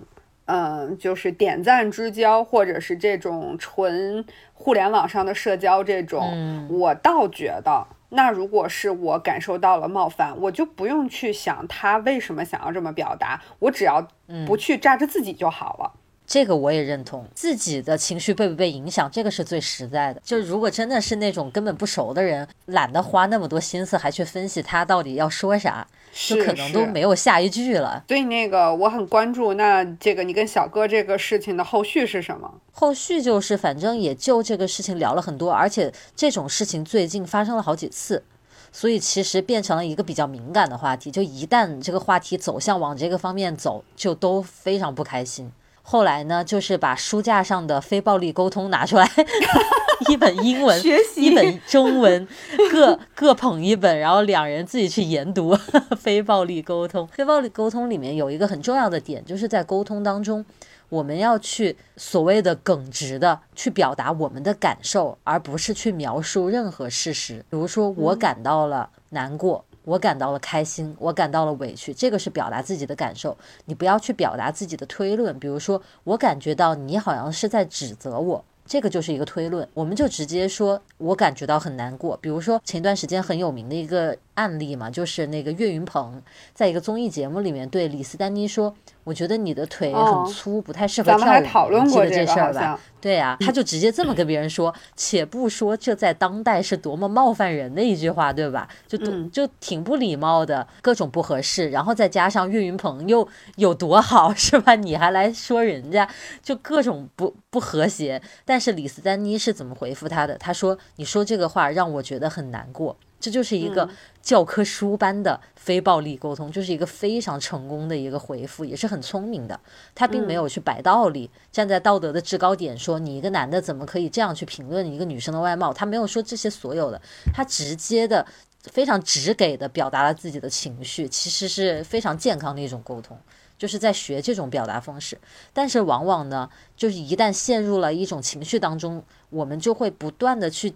[0.52, 14.08] 嗯，就是点赞之交，或者是这种纯互联网上的社交，这种，我倒觉得，那如果是我感受到了冒犯，我就不用去想他为什么想要这么表达，我只要
[14.48, 15.99] 不去扎着自己就好了。
[16.30, 20.22] 这个我也认同，自己的情绪被不被影响，这个是最实在的。
[20.24, 28.04] 就如果真的是那种根本不熟的人，懒得花那么多心思还去分析他到底要说啥，就可能都没有下一句了。
[28.08, 32.54] 所以那个我很关注，那这个你跟小哥这个事情的后续是什么？
[32.74, 38.24] 后续就是反正也就这个事情聊了很多，而且这种事情最近发生了好几次，
[38.72, 41.10] 所以其实变成了一个比较敏感的话题。
[41.10, 45.52] 就一旦这个话题走向往这个方面走，就都非常不开心。
[45.92, 49.10] 后来呢，就是把书架上的非暴力沟通拿出来，
[50.08, 50.80] 一本英文，
[51.16, 52.28] 一本中文，
[52.72, 55.58] 各 各捧一本，然后两人自己去研读
[56.00, 57.08] 非暴力沟通。
[57.08, 60.46] 非暴力沟通里面有一个很重要的点，就是在沟通当中，
[60.90, 67.44] 我们要去所谓的耿直的去表达我们的感受，而不是去描述任何事实。
[67.50, 69.66] 比如说，我感到了难过。
[69.84, 73.38] 我感到了开心，我感到了委屈，这个是表达自己的感受。
[73.66, 79.68] 你不要去表达自己的推论，比如说我感觉到你好像是在指责我，这个就是一个推论。
[79.74, 82.18] 我们就直接说，我感觉到很难过。
[82.22, 84.16] 比如说前段时间很有名的一个。
[84.40, 86.22] 案例嘛，就是那个岳云鹏
[86.54, 88.74] 在一个综艺节目里面对李斯丹妮说
[89.04, 92.80] ：“我觉得你的腿很粗，不太适合跳舞。”记得这事儿吧？
[93.02, 94.74] 对呀，他就直接这么跟别人说。
[94.96, 98.68] 且不说这在当代是多么冒犯人的一句话，对吧？
[98.88, 98.98] 就
[99.30, 101.70] 就挺不礼貌的，各种不合适。
[101.70, 104.76] 然后再加上岳云鹏又有多好， 是吧？
[104.76, 106.08] 你还来说人家，
[106.42, 108.22] 就各种不不和谐。
[108.46, 110.38] 但是李斯丹妮是怎么回复他的？
[110.38, 113.90] 他说：“你说这个话让我觉得很难过。”这就是一个
[114.22, 119.60] 教科书般的非暴力沟通，就是一个非常成功的一个回复，也是很聪明的。
[119.94, 125.74] 他并没有去摆道理，站在道德的制高点说你一个男的怎么可以这样去评论一个女生的外貌。
[125.74, 127.02] 他没有说这些所有的，
[127.34, 128.26] 他直接的、
[128.64, 133.18] 非常直给的表达了自己的情绪，其实是非常健康的一种沟通，
[133.58, 135.18] 就是在学这种表达方式。
[135.52, 140.74] 但是往往呢，就是一旦陷入了一种情绪当中，我们就会不断的去。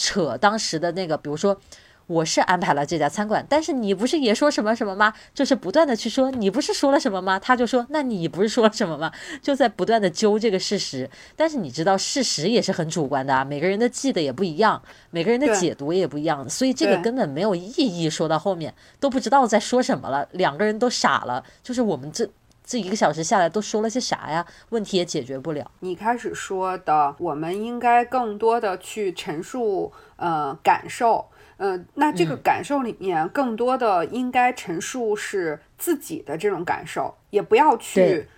[0.00, 1.60] 扯当时的那个，比如说，
[2.06, 5.12] 我是安排了这家餐馆，但是你不是也说什么什么吗？
[5.34, 7.38] 就是不断的去说，你不是说了什么吗？
[7.38, 9.12] 他就说，那你不是说了什么吗？
[9.42, 11.08] 就在不断的揪这个事实。
[11.36, 18.08] 但是你知道，事实也是很主观的啊，每个人的记得也不一样，每个人的解读也不一样，所以这个根本没有意义。
[18.08, 21.44] 说到后面都不知道在说什么了，两个人都傻了。
[21.62, 22.26] 就是我们这。
[22.70, 24.46] 这一个小时下来都说了些啥呀？
[24.68, 25.68] 问题也解决不了。
[25.80, 38.28] 你开始说的，我们应该更多的去陈述，呃，感受，呃，那这个感受里面更多的应该陈述是自己的这种感受，也不要去，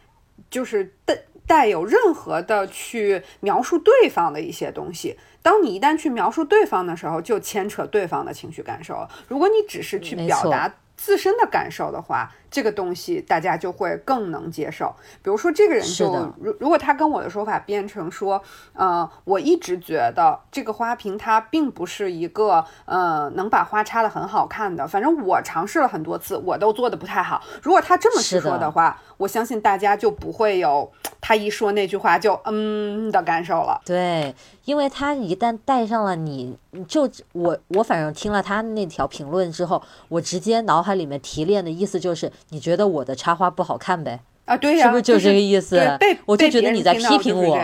[0.49, 1.15] 就是带
[1.47, 5.19] 带有任何的去描述对方的一些东西。
[5.43, 9.07] 当你一旦去描述对方的时候，就牵扯对方的情绪感受。
[9.29, 12.33] 如果你只是去表达自身的感受的话。
[12.53, 14.95] 这个东西大家就会更能接受。
[15.23, 18.41] 比如说，这个人就如如果他跟我的说法变成说，
[18.75, 24.87] 呃，我一直觉得这个花瓶它并不是一个呃能把花插的很好看的。
[24.87, 27.43] 反正我尝试了很多次，我都做的不太好。
[27.63, 33.81] 如果他这么去说的话，我相信大家就不会有他一说那句话就嗯的感受了。
[33.87, 34.35] 对，
[34.67, 42.31] 因为他一旦带上了你，就我我反正听了他那条评论之后，我直接脑海里面提炼的意思就是。
[42.51, 44.21] 你觉得我的插花不好看呗？
[44.45, 45.81] 啊，对呀，是不是就这个意思？
[46.27, 47.57] 我就觉得你在批评我。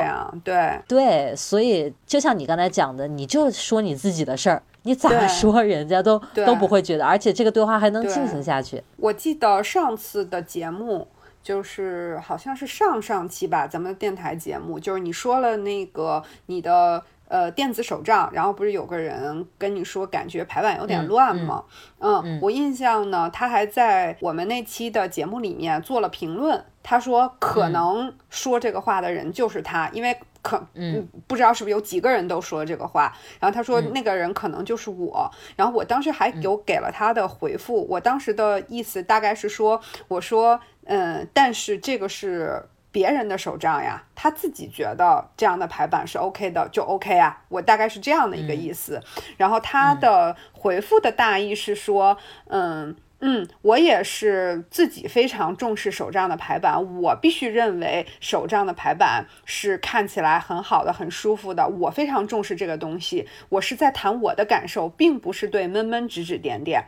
[0.44, 8.82] 对对，所以就像你刚才讲的，你就说你自己的事儿，你咋 说人家都都不会觉得，而且这个对话还能进行下去。
[8.96, 11.08] 我记得上次的节目
[11.42, 17.02] 就是好像是上上期吧，咱们的电台节目，就是你说了那个你的。
[17.28, 21.62] 呃，电子手账，然后不是有个人跟你说感觉排版有点乱吗？
[21.98, 26.64] 嗯，我印象呢，他还在我们那期的节目里面做了评论。
[26.82, 33.14] 他说可能说这个话的人就是他，因为可嗯不知道是不是有几个人都说这个话。
[33.38, 35.30] 然后他说那个人可能就是我。
[35.54, 42.64] 然后我当时还有给了他的回复，我当时的意思大概是说，我说嗯，但是这个是。
[42.98, 47.44] 别人的手账呀，他自己觉得这样的排版是 OK 的，就 OK 啊。
[47.48, 49.00] 我大概是这样的一个意思。
[49.36, 61.68] 然后他的回复的大意是说，嗯嗯，我也是自己非常重视手账的排版，我必须认为手账的排版是看起来很好的、很舒服的。
[61.68, 66.86] 我非常重视这个东西，我是在谈我的感受，并不是对闷闷指指点点。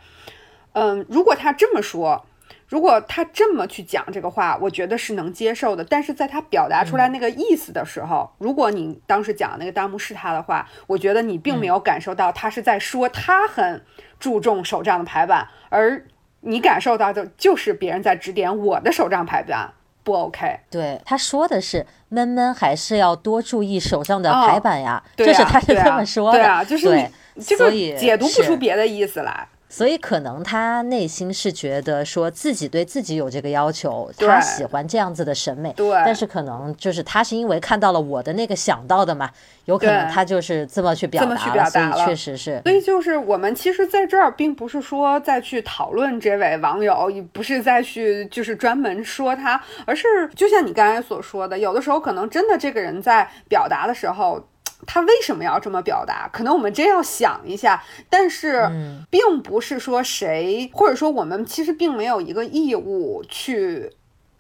[0.73, 2.27] 嗯，如果他这么说。
[2.71, 5.85] 如果他这么去讲这个话，我觉得是能接受的。
[5.85, 13.85] 但是在他表达出来那个意思的时候，如果你当时讲的那个弹幕是他的话，我觉得你并没有感受到他是在说他很
[14.21, 16.07] 注重手账的排版，而
[16.43, 19.73] 你感受到的就是别人在指点我的手账排版
[20.05, 20.61] 不 OK。
[20.71, 26.39] 对，他说的是闷闷还是要多注意手上的排版呀，就是他是这么说的。
[26.39, 29.49] 对啊，就是你这个解读不出别的意思来。
[29.71, 35.73] 所以可能他内心是觉得说自己对自己有这个要求，他喜欢这样子的审美。
[35.75, 35.89] 对。
[36.05, 39.31] 但是可能就是他是因为看到了我的那个想到的嘛，
[39.67, 41.65] 有可能他就是这么去表达了。
[41.71, 42.61] 所以确实是。
[42.65, 54.45] 所以就是我们其实在这儿并不是说再去讨论这位网友，也不是再去就是专门说他，而是就像你刚才所说的，有的时候可能真的这个人在表达的时候。
[54.87, 56.29] 他为什么要这么表达？
[56.33, 58.69] 可能我们真要想一下，但是
[59.11, 63.93] 并不是说谁，或者说我们其实并没有一个义务去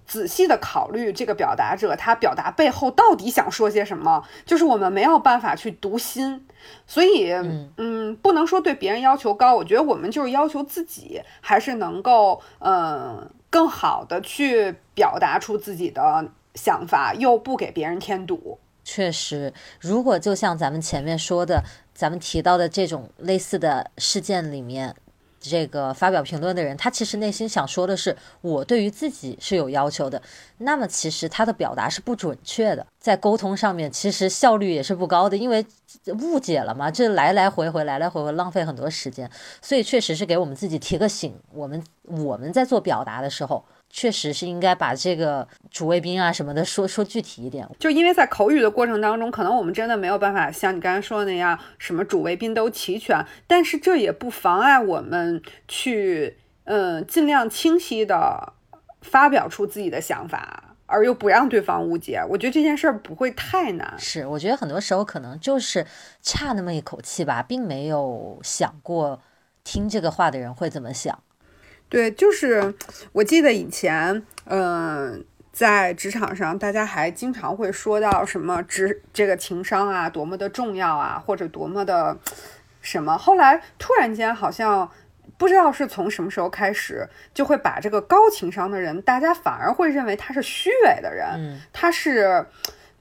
[0.07, 6.45] 仔细的考虑这个表达者他表达背后到底想说些什么，就是我们没有办法去读心，
[6.87, 7.31] 所以
[7.77, 18.59] 嗯，不能说对别人要求高，我觉得我们就是要求自己，还是能够嗯更好的去表达出自己的想法，又不给别人添堵。
[18.93, 21.63] 确实，如果就像咱们前面说的，
[21.95, 24.93] 咱们提到的这种类似的事件里面，
[25.39, 30.21] 这个发表评论的人，他其实内心想说的是，我对于自己是有要求的。
[30.59, 35.65] 那么其实他的表达是不准确的，在沟通上面其实效率也是不高的，因为
[36.21, 39.31] 误解了嘛，这来来回回，来来回回，浪费很多时间。
[39.63, 43.65] 所以确实是给我们自己提个醒，我们我们在做表达的时候。
[43.91, 58.53] 确实是应该把这个主谓宾啊什么的说说具体一点，就因为在口语的过程当中，可能我们真的没有办法像你刚才说的那样，什么主谓宾都齐全，但是这也不妨碍我们去，嗯，尽量清晰的
[59.03, 62.23] 发表出自己的想法，而又不让对方误解。
[62.31, 63.95] 我觉得这件事儿不会太难。
[63.99, 65.85] 是，我觉得很多时候可能就是
[66.23, 69.21] 差那么一口气吧，并没有想过
[69.65, 71.19] 听这个话的人会怎么想。
[71.91, 72.73] 对，就是
[73.11, 82.17] 我记得以前，嗯，在职场上，大家还经常会说到什么职这个情商啊，多么的重要啊，或者多么的
[82.81, 83.19] 什么。
[83.19, 84.89] 后来突然间，好像
[85.37, 92.47] 不知道是从什么时候开始，就会把这个高情商的人，大家反而会认为他是虚伪的人，他是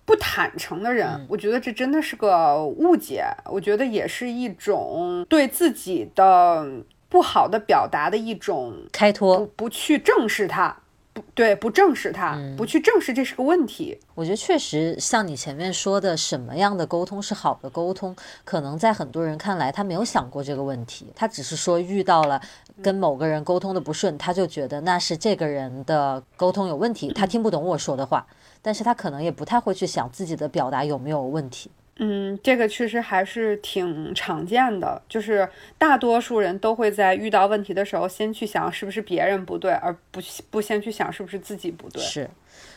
[0.03, 1.27] 不坦诚的人。
[1.29, 6.67] 我觉得这真的是个误解，我觉得也是一种对自己的。
[7.09, 10.77] 不好的表达的一种开脱，不不去正视它，
[11.11, 13.99] 不对，不正视它，不去正视这是个问题。
[14.13, 22.39] 我觉得确实像你前面说的，什么样的沟通是好的沟通，可能在很多人看来，他没有想过这个问题，他只是说遇到了
[22.83, 28.25] 跟某个人沟通的不顺，他就觉得那是这个人的沟通有问题，他听不懂我说的话，
[28.61, 31.71] 但是他可能也不太会去想自己的表达有没有问题。
[32.01, 35.47] 嗯，这个确实还是挺常见的，就是
[35.77, 42.01] 大多数人都会在遇到问题的时候，先去想是不是别人不对，而不不先去想是不是自己不对。
[42.01, 42.29] 是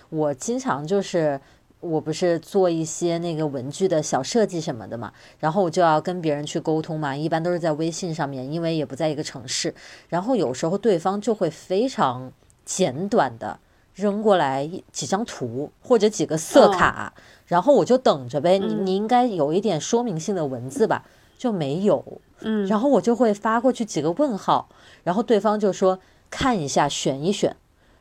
[0.08, 1.40] 我经常就是，
[1.78, 9.72] 我不是做一些那个文具的小设计什么的嘛，然后我就要跟别人去沟通嘛，一般都是在微信上面，因为也不在一个城市，
[10.08, 12.32] 然后有时候对方就会非常
[12.64, 13.60] 简短的
[13.94, 17.14] 扔过来几张图或者几个色卡。
[17.52, 21.04] 然后我就等着呗，你你应该有一点说明性的文字吧，
[21.36, 22.02] 就没有。
[22.40, 24.70] 嗯，然后我就会发过去几个问号，
[25.04, 25.98] 然后对方就说
[26.30, 27.54] 看一下选一选，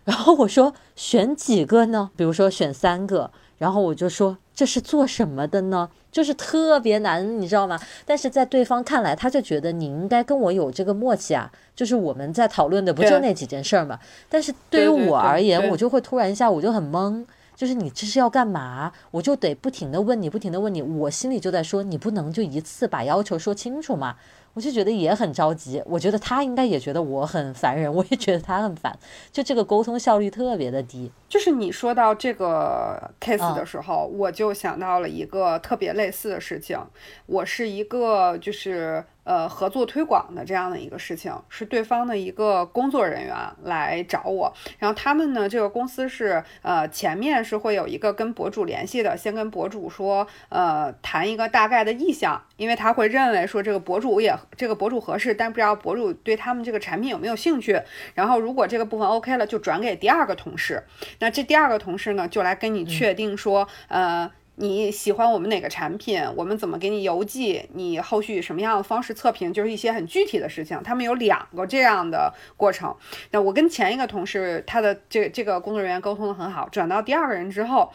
[0.05, 2.11] 然后我说选几个呢？
[2.15, 5.89] 比如说选三个，然后我就说这是做什么的呢？
[6.13, 7.77] 就是特别难，你知道吗？
[8.05, 13.99] 但是在对方看来，他就觉得你应该跟我有这个默契啊，就是我们在讨论的不就那几件事儿嘛。
[14.29, 17.25] 但是对于我而言，我就会突然一下我就很懵。
[17.61, 18.91] 就是你这是要干嘛？
[19.11, 24.15] 我就得不停的问你，不停的问你，我心里就在说，你不能就一次把要求说清楚嘛？
[24.55, 28.97] 我就觉得也很着急，我觉得他应该也觉得我很烦人，我也觉得他很烦，
[29.31, 31.11] 就这个沟通效率特别的低。
[31.29, 36.79] 就是你说到这个 case 的时候，我就想到了一个特别类似的事情。
[37.27, 54.35] 我是一个就是呃合作推广的这样的一个事情，是对方的一个工作人员来找我，然后他们呢这个公司是呃前面是会有一个跟博主联系的，先跟博主说呃谈一个大概的意向，因为他会认为说这个博主也。
[54.57, 57.81] 这个博主合适，但不知道博主对他们这个产品有没有兴趣。
[58.15, 60.83] 然后如果这个部分 OK 了，就转给第二个同事。
[61.19, 64.31] 那这第二个同事呢，就来跟你确定说，呃，
[64.61, 70.79] 你喜欢我们哪个产品，我们怎么给你邮寄，你后续什么样的方式测评，就是一些很具体的事情。
[70.83, 72.95] 他们有两个这样的过程。
[73.31, 77.91] 那我跟前一个同事，他的这这个工作人员沟通的很好，转到第二个人之后，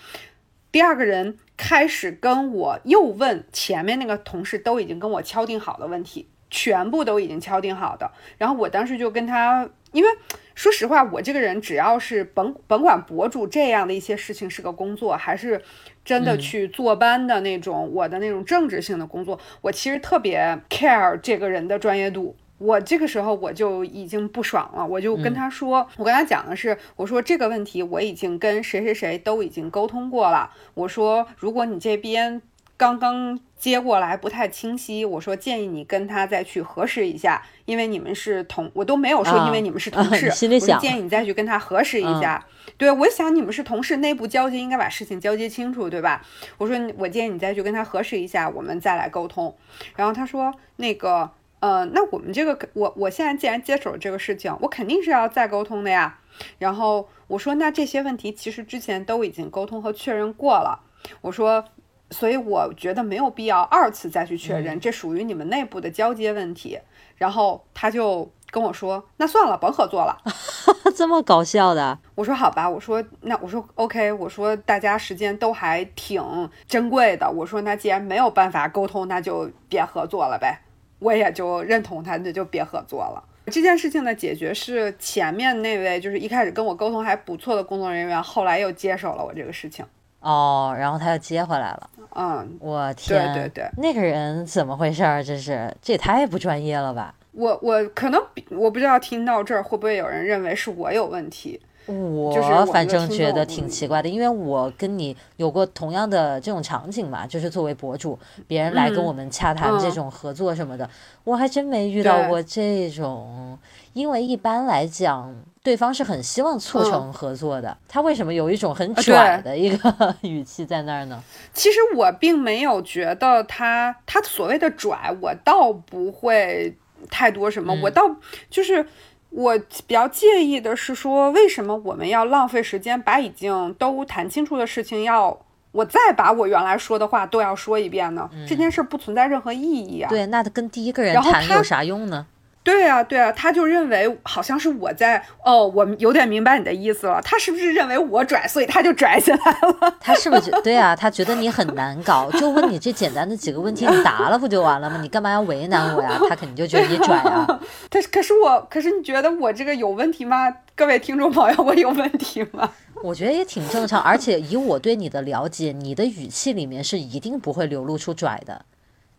[0.72, 6.28] 第二个人开始跟我又问前面那个同事都已经跟我敲定好的问题。
[6.48, 8.08] 全部都已经敲定好的，
[8.38, 10.08] 然后我当时就跟他，因为
[10.56, 15.62] 说实话，我这个人只要是甭甭管博主这样的一些事情是个工作，还是
[16.02, 22.34] 真的去坐班的那种，我的那种政治性的工作，我其实特别 care 这个人的专业度。
[22.58, 32.42] 我这个时候我就已经不爽了，我就跟他说，我跟他讲的是，我说这个问题我已经跟谁谁谁都已经沟通过了，我说如果你这边。
[32.78, 42.44] 刚刚接过来不太清晰，我说建议你跟他再去核实一下，因为你们是同，我都没有说因为你们是同 事，我建议你再去跟他核实一下。
[42.76, 46.22] 对，我想你们是同事，内部交接应该把事情交接清楚，对吧？
[46.58, 49.56] 我说我建议你再去跟他核实一下，我们再来沟通。
[49.96, 51.30] 然后他说那个，
[51.60, 56.18] 呃，那我们这个，我我现在既然接手了这个事情，我肯定是要再沟通的呀。
[56.58, 60.84] 然后我说那这些问题其实之前都已经沟通和确认过了。
[61.22, 61.64] 我说。
[62.10, 66.78] 所以我觉得没有必要二次再去确认，这属于你们内部的交接问题。
[67.16, 70.18] 然后他就跟我说：“那算了，甭合作了。
[70.94, 71.98] ”这么搞笑的？
[72.14, 76.22] 我说好吧，我说那我说 OK，我说大家时间都还挺
[76.68, 80.60] 珍贵的，我说那既然没有办法沟通，那就别合作了呗。
[80.98, 83.22] 我也就认同他，那就别合作了。
[83.46, 89.84] 这件事情的解决是前面那位就是一开始跟我沟通还不错的工作人员，后来又接手了我这个事情。
[90.20, 91.90] 哦，然后他又接回来了。
[92.14, 95.22] 嗯，我天，对对对，那个人怎么回事儿？
[95.22, 97.14] 这是这也太不专业了吧！
[97.32, 101.60] 我我可能我不知道听到这儿会不会有人认为是我有问题。
[101.88, 110.88] 我反正觉得挺奇怪的，因为我跟你有过同样的这种场景嘛，就是作为博主，别人来跟我们洽谈这种合作什么的，
[111.22, 113.56] 我还真没遇到过这种。
[113.92, 115.32] 因为一般来讲，
[115.66, 121.20] 对方是很希望促成合作的，他为什么有一种很拽的一个 语气在那儿呢？
[121.52, 126.72] 其实我并没有觉得他他所谓的拽，我倒不会
[127.10, 128.02] 太多什么，我倒
[128.48, 128.86] 就是。
[129.30, 135.36] 我比较介意的是说，为什么我们要浪费时间把已经都谈清楚的事情，要
[135.72, 138.30] 我再把我原来说的话都要说一遍呢？
[138.48, 140.08] 这件事不存在任何意义啊。
[140.08, 142.24] 对，那他跟第一个人谈有啥用呢？
[142.66, 147.20] 对啊，对啊，他就认为好像是我在哦，我有点明白你的意思了。
[147.22, 149.96] 他是不是认为我拽，所以他就拽起来了？
[150.00, 150.96] 他是不是 对啊？
[150.96, 154.98] 他觉得你很难搞，就问你这简单的几个问题，你答了不就完了吗？
[155.00, 156.20] 你干嘛要为难我呀？
[156.28, 157.46] 他肯定就觉得你拽啊。
[157.88, 160.52] 他 可是我，可是你觉得我这个有问题吗？
[160.74, 162.68] 各位听众朋友，我有问题吗？
[163.04, 168.64] 我觉得也挺正常，而且以我对你的了解，你的语气里面是一定不会流露出拽的，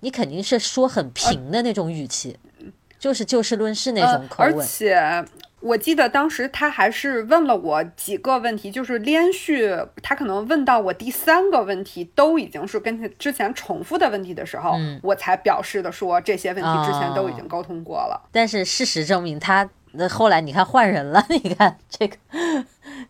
[0.01, 2.37] 你肯定是说很平的那种语气。
[2.99, 5.25] 就是就事论事那种口吻，而且
[5.59, 18.29] 我记得当时他还是问了我几个问题，就是连续他可能问到我第三个问题都已经是跟之前重复的问题的时候，我才表示的说这些问题之前都已经沟通过了。
[18.31, 19.69] 但是事实证明他。
[19.93, 22.17] 那后来你看换人了， 你看这个，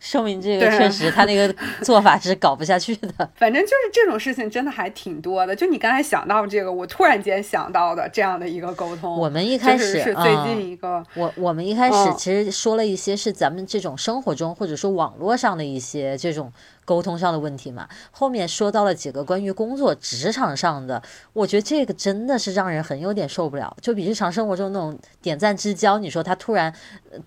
[0.00, 3.30] 说明这个确实他那个做法是搞不下去的。
[3.36, 5.54] 反正就是这种事情真的还挺多的。
[5.54, 9.18] 就你刚才想到这个，我突然间想到的这样的一个沟通。
[9.18, 16.52] 我们一开始是最近一个，我我们一开始其实说了一些是咱们这种生活中或者说网络上的一些这种。
[16.88, 21.02] 沟通上的问题嘛，后面说到了几个关于工作职场上的，
[21.34, 26.72] 我觉得这个真的是让人很有点受不了，就比日常生活中那种点赞之交，你说他突然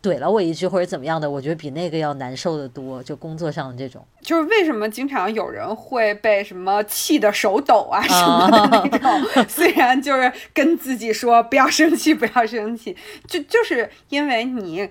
[0.01, 3.01] 怼了我一句或者怎么样的，我觉得比那个要难受的多。
[3.03, 12.95] 就工作上的这种，就是为什么经常有人会被什么气的手抖啊什么的那种， 虽然就是跟自己说不要生气，不要生气，
[13.27, 14.89] 就就是因为你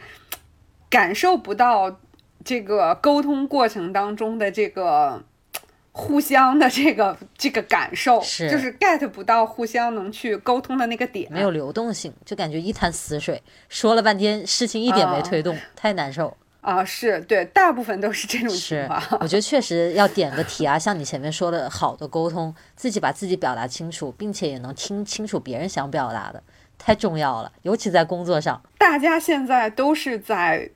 [0.89, 1.99] 感受不到。
[2.43, 5.23] 这个沟通过程当中的这个
[5.93, 16.85] 互相的这个这个感受，是就是 get 不到互相能去沟通的那个点，没有流动性，就感觉一潭死水，说了半天事情一点没推动， 太难受啊！
[16.85, 19.03] 是对，大部分都是这种情况。
[19.21, 26.43] 我觉得确实要点个题啊，像你前面说的，好的沟通，自己把自己表达清楚，并且也能听清楚别人想表达的，
[26.79, 28.63] 太重要了，尤其在工作上。
[28.79, 30.71] 大家现在都是在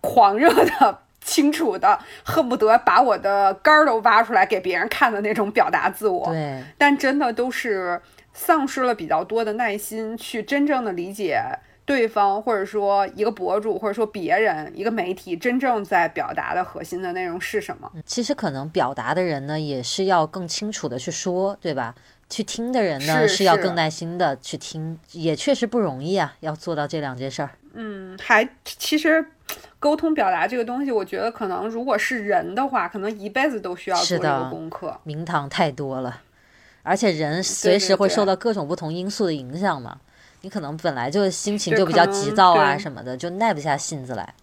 [0.00, 1.00] 狂热的。
[1.22, 6.26] 清楚的，恨不得把我的肝儿都挖出来给别人看的那种表达自我。
[6.32, 8.00] 对，但真的都是
[8.32, 11.38] 丧失了比较多的耐心，去真正的理解
[11.90, 17.90] 对方，或者说一个博主，或者说别人一个媒体真正在表达的核心的内容是什么。
[18.06, 21.96] 其实可能表达的人呢，也是要更清楚的去说，对吧？
[22.28, 27.50] 去听的人呢，是要更耐心的去听，也确实不容易啊，要做到这两件事儿。
[27.72, 29.26] 嗯，还其实。
[29.80, 35.00] 沟通表达这个东西，我觉得可能如果是人的话，可能一辈子都需要做这个功课。
[35.02, 36.20] 名堂太多了，
[36.82, 39.98] 而且人随时会受到各种不同因素的影响嘛。
[40.42, 44.34] 你可能本来就心情就比较急躁啊什么的，就耐不下性子来。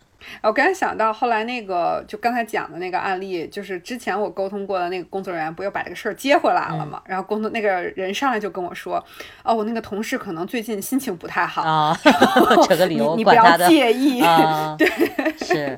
[0.42, 7.02] 我刚才想到，后来那个就刚才讲的那个案例，就是之前我沟通过的那个工作人员，不又把这个事儿接回来了嘛？
[7.06, 9.02] 然后工作那个人上来就跟我说
[9.44, 11.98] ：“哦，我那个同事可能最近心情不太好啊，
[12.68, 14.22] 这个理由你不要介意，
[14.78, 14.88] 对，
[15.38, 15.78] 是，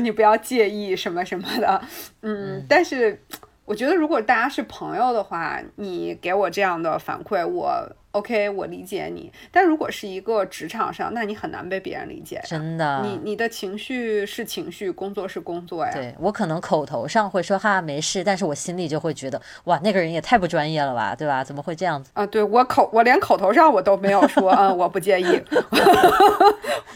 [0.00, 1.82] 你不要介意什么什么的，
[2.22, 3.20] 嗯，但是
[3.66, 12.40] 我觉得如果大家是朋友的话，你给我这样的反馈，我。” OK，我理解你，但如果是一个职场上，那你很难被别人理解。
[12.46, 15.90] 真的，你你的情绪是情绪，工作是工作呀。
[15.92, 21.42] 对我可能口头上会说哈没事，但是我心里就会觉得哇，那个人也太不专业了吧，对吧？
[21.42, 22.24] 怎么会这样子啊？
[22.24, 25.24] 对我口我连口头上我都没有说，嗯，我不介意。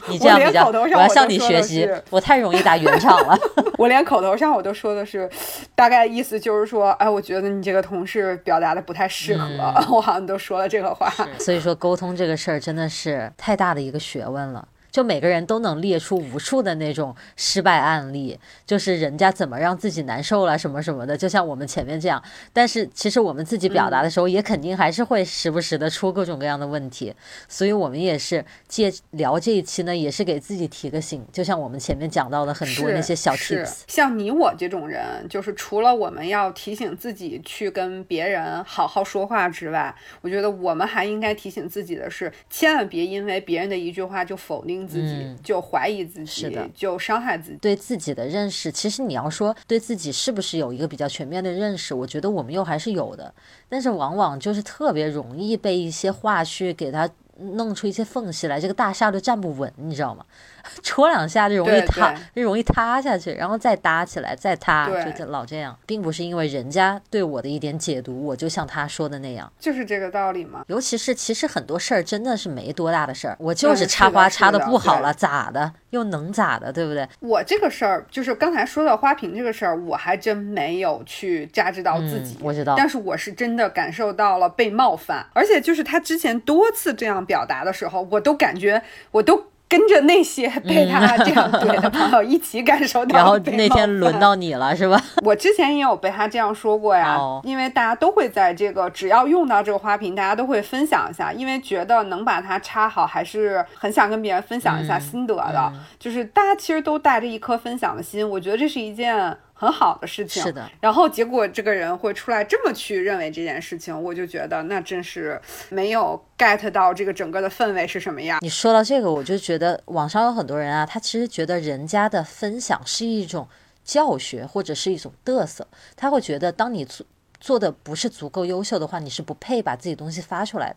[0.09, 3.37] 你这样比较，我要向你学习，我太容易打圆场了。
[3.77, 5.29] 我连口头上我都说的是，
[5.75, 9.47] 大概意思就是说，哎，我觉得你这个同事表达的不太适合，
[9.91, 11.08] 我好像都说了这个话。
[11.39, 14.67] 所以说，沟通这个事儿真的是太大的一个学问了。
[14.99, 18.36] 就每个人都能列出无数的那种失败案例，
[18.66, 22.20] 就是人家怎么让自己难受了什么什么的，就像我们前面这样。
[22.53, 27.14] 但是其实我们自己表达的时候，也肯定还是会时不时的出各种各样的问题。
[27.46, 31.24] 所以我们也是借聊这一期呢，也是给自己提个醒。
[31.30, 47.59] 就像我们前面讲到的很多那些小 tips，像你我这种人，就是除了我们要提醒自己去跟别人好好说话之外，我觉得我们还应该提醒自己的是，千万别因为别人的一句话就否定自己，就怀疑自己，是的，就伤害自己。
[47.59, 53.32] 对自己的认识，其实你要说对自己是不是有一个比较全面的认识，我觉得我们又还是有的，
[53.68, 57.09] 但是往往就是特别容易被一些话去给他
[57.39, 60.24] 弄出一些缝隙来，这个大厦都站不稳，你知道吗？
[60.83, 70.65] 戳两下就容易塌，就容易塌下去，然后再搭起来，再塌，就老这样，并不是因为人家对我的一点解读，我就像他说的那样，就是这个道理嘛。
[70.69, 75.73] 尤其是其实很多事儿真的是没多大的事儿，我就是插花插的不好了，咋的？
[75.91, 76.73] 又能咋的？
[76.73, 77.09] 对不对？
[77.21, 89.47] 我这个事儿就是刚才说到花瓶这个事儿，我还真没有去扎知到自己，我知道，但是我是真的感受到了被冒犯，而且就是他之前多次这样表达的时候，我都感觉我都。
[89.69, 94.99] 跟着那些被他这样怼的朋友一起感受到，然后那天轮到你了是吧？
[95.23, 105.73] 我之前也有被他这样说过呀，因为大家都会在这个只要用到这个花瓶，大家都会分享一下，因为觉得能把它插好，还是很想跟别人分享一下心得的。
[105.99, 109.37] 就是大家其实都带着一颗分享的心，我觉得这是一件。
[109.61, 110.71] 很好的事情，是的。
[110.81, 115.39] 然后结果这个人会出来这么去认为这件事情，我就觉得那真是
[115.69, 118.39] 没有 get 到这个整个的氛围是什么样。
[118.41, 123.49] 你说到这个，我就觉得网上有很多人啊，他其实觉得人家的分享是一种
[123.85, 127.05] 教学或者是一种嘚瑟，他会觉得当你做
[127.41, 130.77] 做的不是足够优秀的话，你是不配把自己东西发出来的。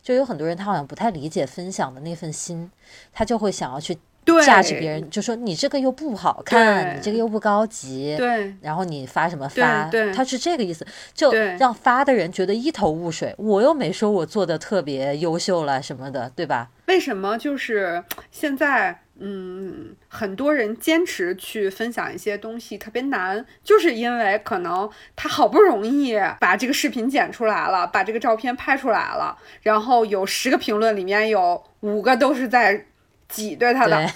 [0.00, 2.70] 就有很多人他好像不太理解分享的那份心，
[3.12, 3.98] 他就会想要去。
[4.44, 9.84] 价值别人就说你这个又不好看，你这个又不高级，对，然后你发什么发？
[9.84, 13.34] 对，他是这个意思，就让发的人觉得一头雾水。
[13.38, 16.68] 我又没说我做的特别优秀了什么的，对吧？
[16.86, 32.86] 为什么就是现在，嗯，很多人坚持去分享一些东西特别难，就是因为可能他好不容易把这个视频剪出来了，把这个照片拍出来了，然后有十个评论里面有五个都是在。
[33.30, 34.10] 挤兑他的，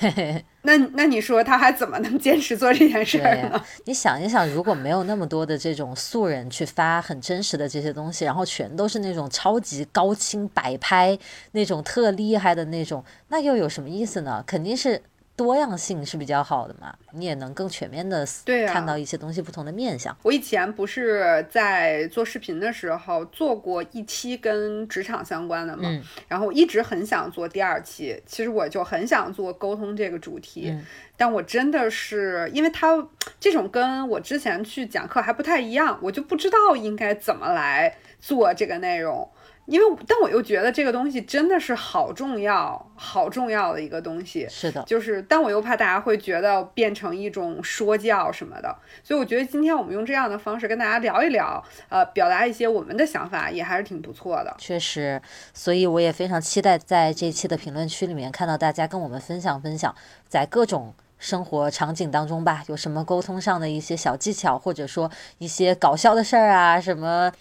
[0.63, 3.63] 那那你说他还怎么能坚持做这件事呢？
[3.85, 11.19] 你想一想，如果没有那么多的这种素人去发很真实的这些东西，然后全都是那种超级高清摆拍
[11.53, 14.43] 那种特厉害的那种，那又有什么意思呢？
[14.47, 15.03] 肯定是。
[15.37, 18.25] 多样性是比较好的嘛，你也能更全面的
[18.69, 20.17] 看到一些东西不同的面相。
[20.23, 25.89] 我以前不是在做视频的时候做过一期跟职场相关的嘛，
[26.29, 28.23] 然后一直很想做第二期。
[28.25, 30.73] 其实我就很想做沟通这个主题，
[31.17, 33.05] 但我真的是因为它
[33.41, 39.29] 这种跟我之前去讲课还不太一样，我就不知道应该怎么来做这个内容。
[39.67, 44.47] 因为，但我又觉得这个东西真的是好重要、好重要的一个东西。
[44.51, 54.55] 是的，就是，但我又怕大家会觉得变成一种说教什么的，所以我觉得今天我们用这样的方式跟大家聊一聊，呃，表达一些我们的想法，也还是挺不错的。
[54.59, 55.21] 确实，
[55.55, 59.95] 所以我也非常期待在这期的评论区里面看到大家跟我们分享分享，
[60.29, 67.33] 在各种生活场景当中吧，有什么沟通上的一些小技巧，或者说一些搞笑的事儿啊，什么。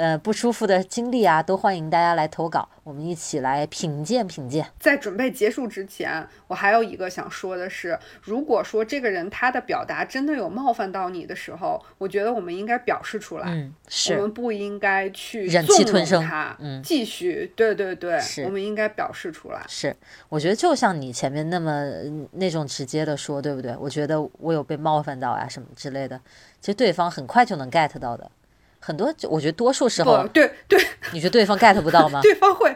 [0.00, 4.66] 呃，不舒服的经历啊，都欢迎大家来投稿，我们一起来品鉴品鉴。
[4.78, 13.48] 在准备结束之前，我还有一个想说的是，如果说这个人他的表达真的有冒犯到你的时候，我觉得我们应该表示出来。
[13.50, 16.56] 嗯，是我们不应该去忍气吞声他。
[16.60, 19.62] 嗯，继续，对对对，我们应该表示出来。
[19.68, 19.94] 是，
[20.30, 21.84] 我觉得就像你前面那么
[22.32, 23.76] 那种直接的说，对不对？
[23.78, 26.18] 我觉得我有被冒犯到啊，什么之类的，
[26.58, 28.30] 其实对方很快就能 get 到的。
[28.80, 30.80] 很多，我觉得多数时候，对对，
[31.12, 32.20] 你觉得对方 get 不到吗？
[32.24, 32.74] 对方会，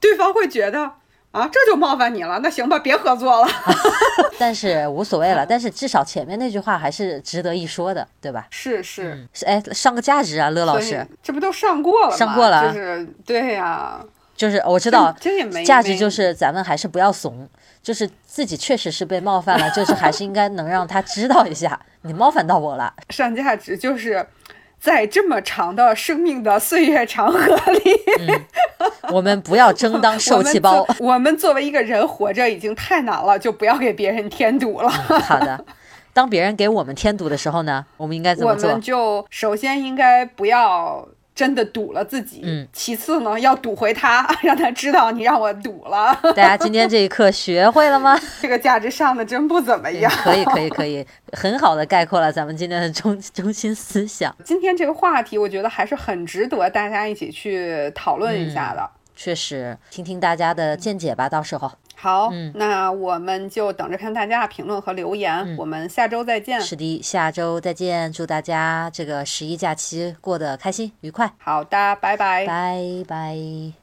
[0.00, 0.90] 对方会觉得
[1.30, 3.48] 啊，这就冒犯你了，那行吧，别合作了。
[4.38, 8.46] 但是无所谓了，但是至少前面那句话还是值得一说的，对吧？
[8.50, 12.16] 是是是，哎，上个价值啊，乐老师，这不都上过了吗？
[12.16, 14.00] 上过了，就是对呀，
[14.34, 17.46] 就是我知道，这也没价值就是咱们还是不要怂，
[17.82, 22.94] 就是自己确实是被冒犯了， 就是还是应该能让他知道一下，你冒犯到我了。
[23.10, 24.26] 上价值就是。
[24.80, 27.80] 在这么长的生命的岁月长河里，
[29.12, 30.86] 我们不要争当受气包。
[31.00, 34.88] 我们作为一个人活着已经太难了，就不要给别人添堵了。
[34.88, 35.64] 好的，
[36.12, 38.68] 当别人给我们添堵的时候呢，我们应该怎么做？
[38.68, 41.06] 我们就首先应该不要
[41.38, 46.12] 真的赌了自己，嗯，其次呢，要赌回他， 让他知道你让我赌了。
[46.34, 48.18] 大家今天这一课学会了吗？
[48.42, 50.10] 这个价值上的真不怎么样。
[50.24, 54.34] 可以，可以，可以，很好的概括了咱们今天的中中心思想。
[54.44, 58.90] 今天这个话题，我觉得还是很值得大家一起去讨论一下的。
[59.14, 61.70] 确实，听听大家的见解吧，到时候。
[62.00, 65.56] 好，那我们就等着看大家的评论和留言。
[65.58, 66.60] 我们下周再见。
[66.60, 68.12] 是的，下周再见。
[68.12, 71.32] 祝大家这个十一假期过得开心愉快。
[71.38, 73.77] 好的，拜拜，拜拜。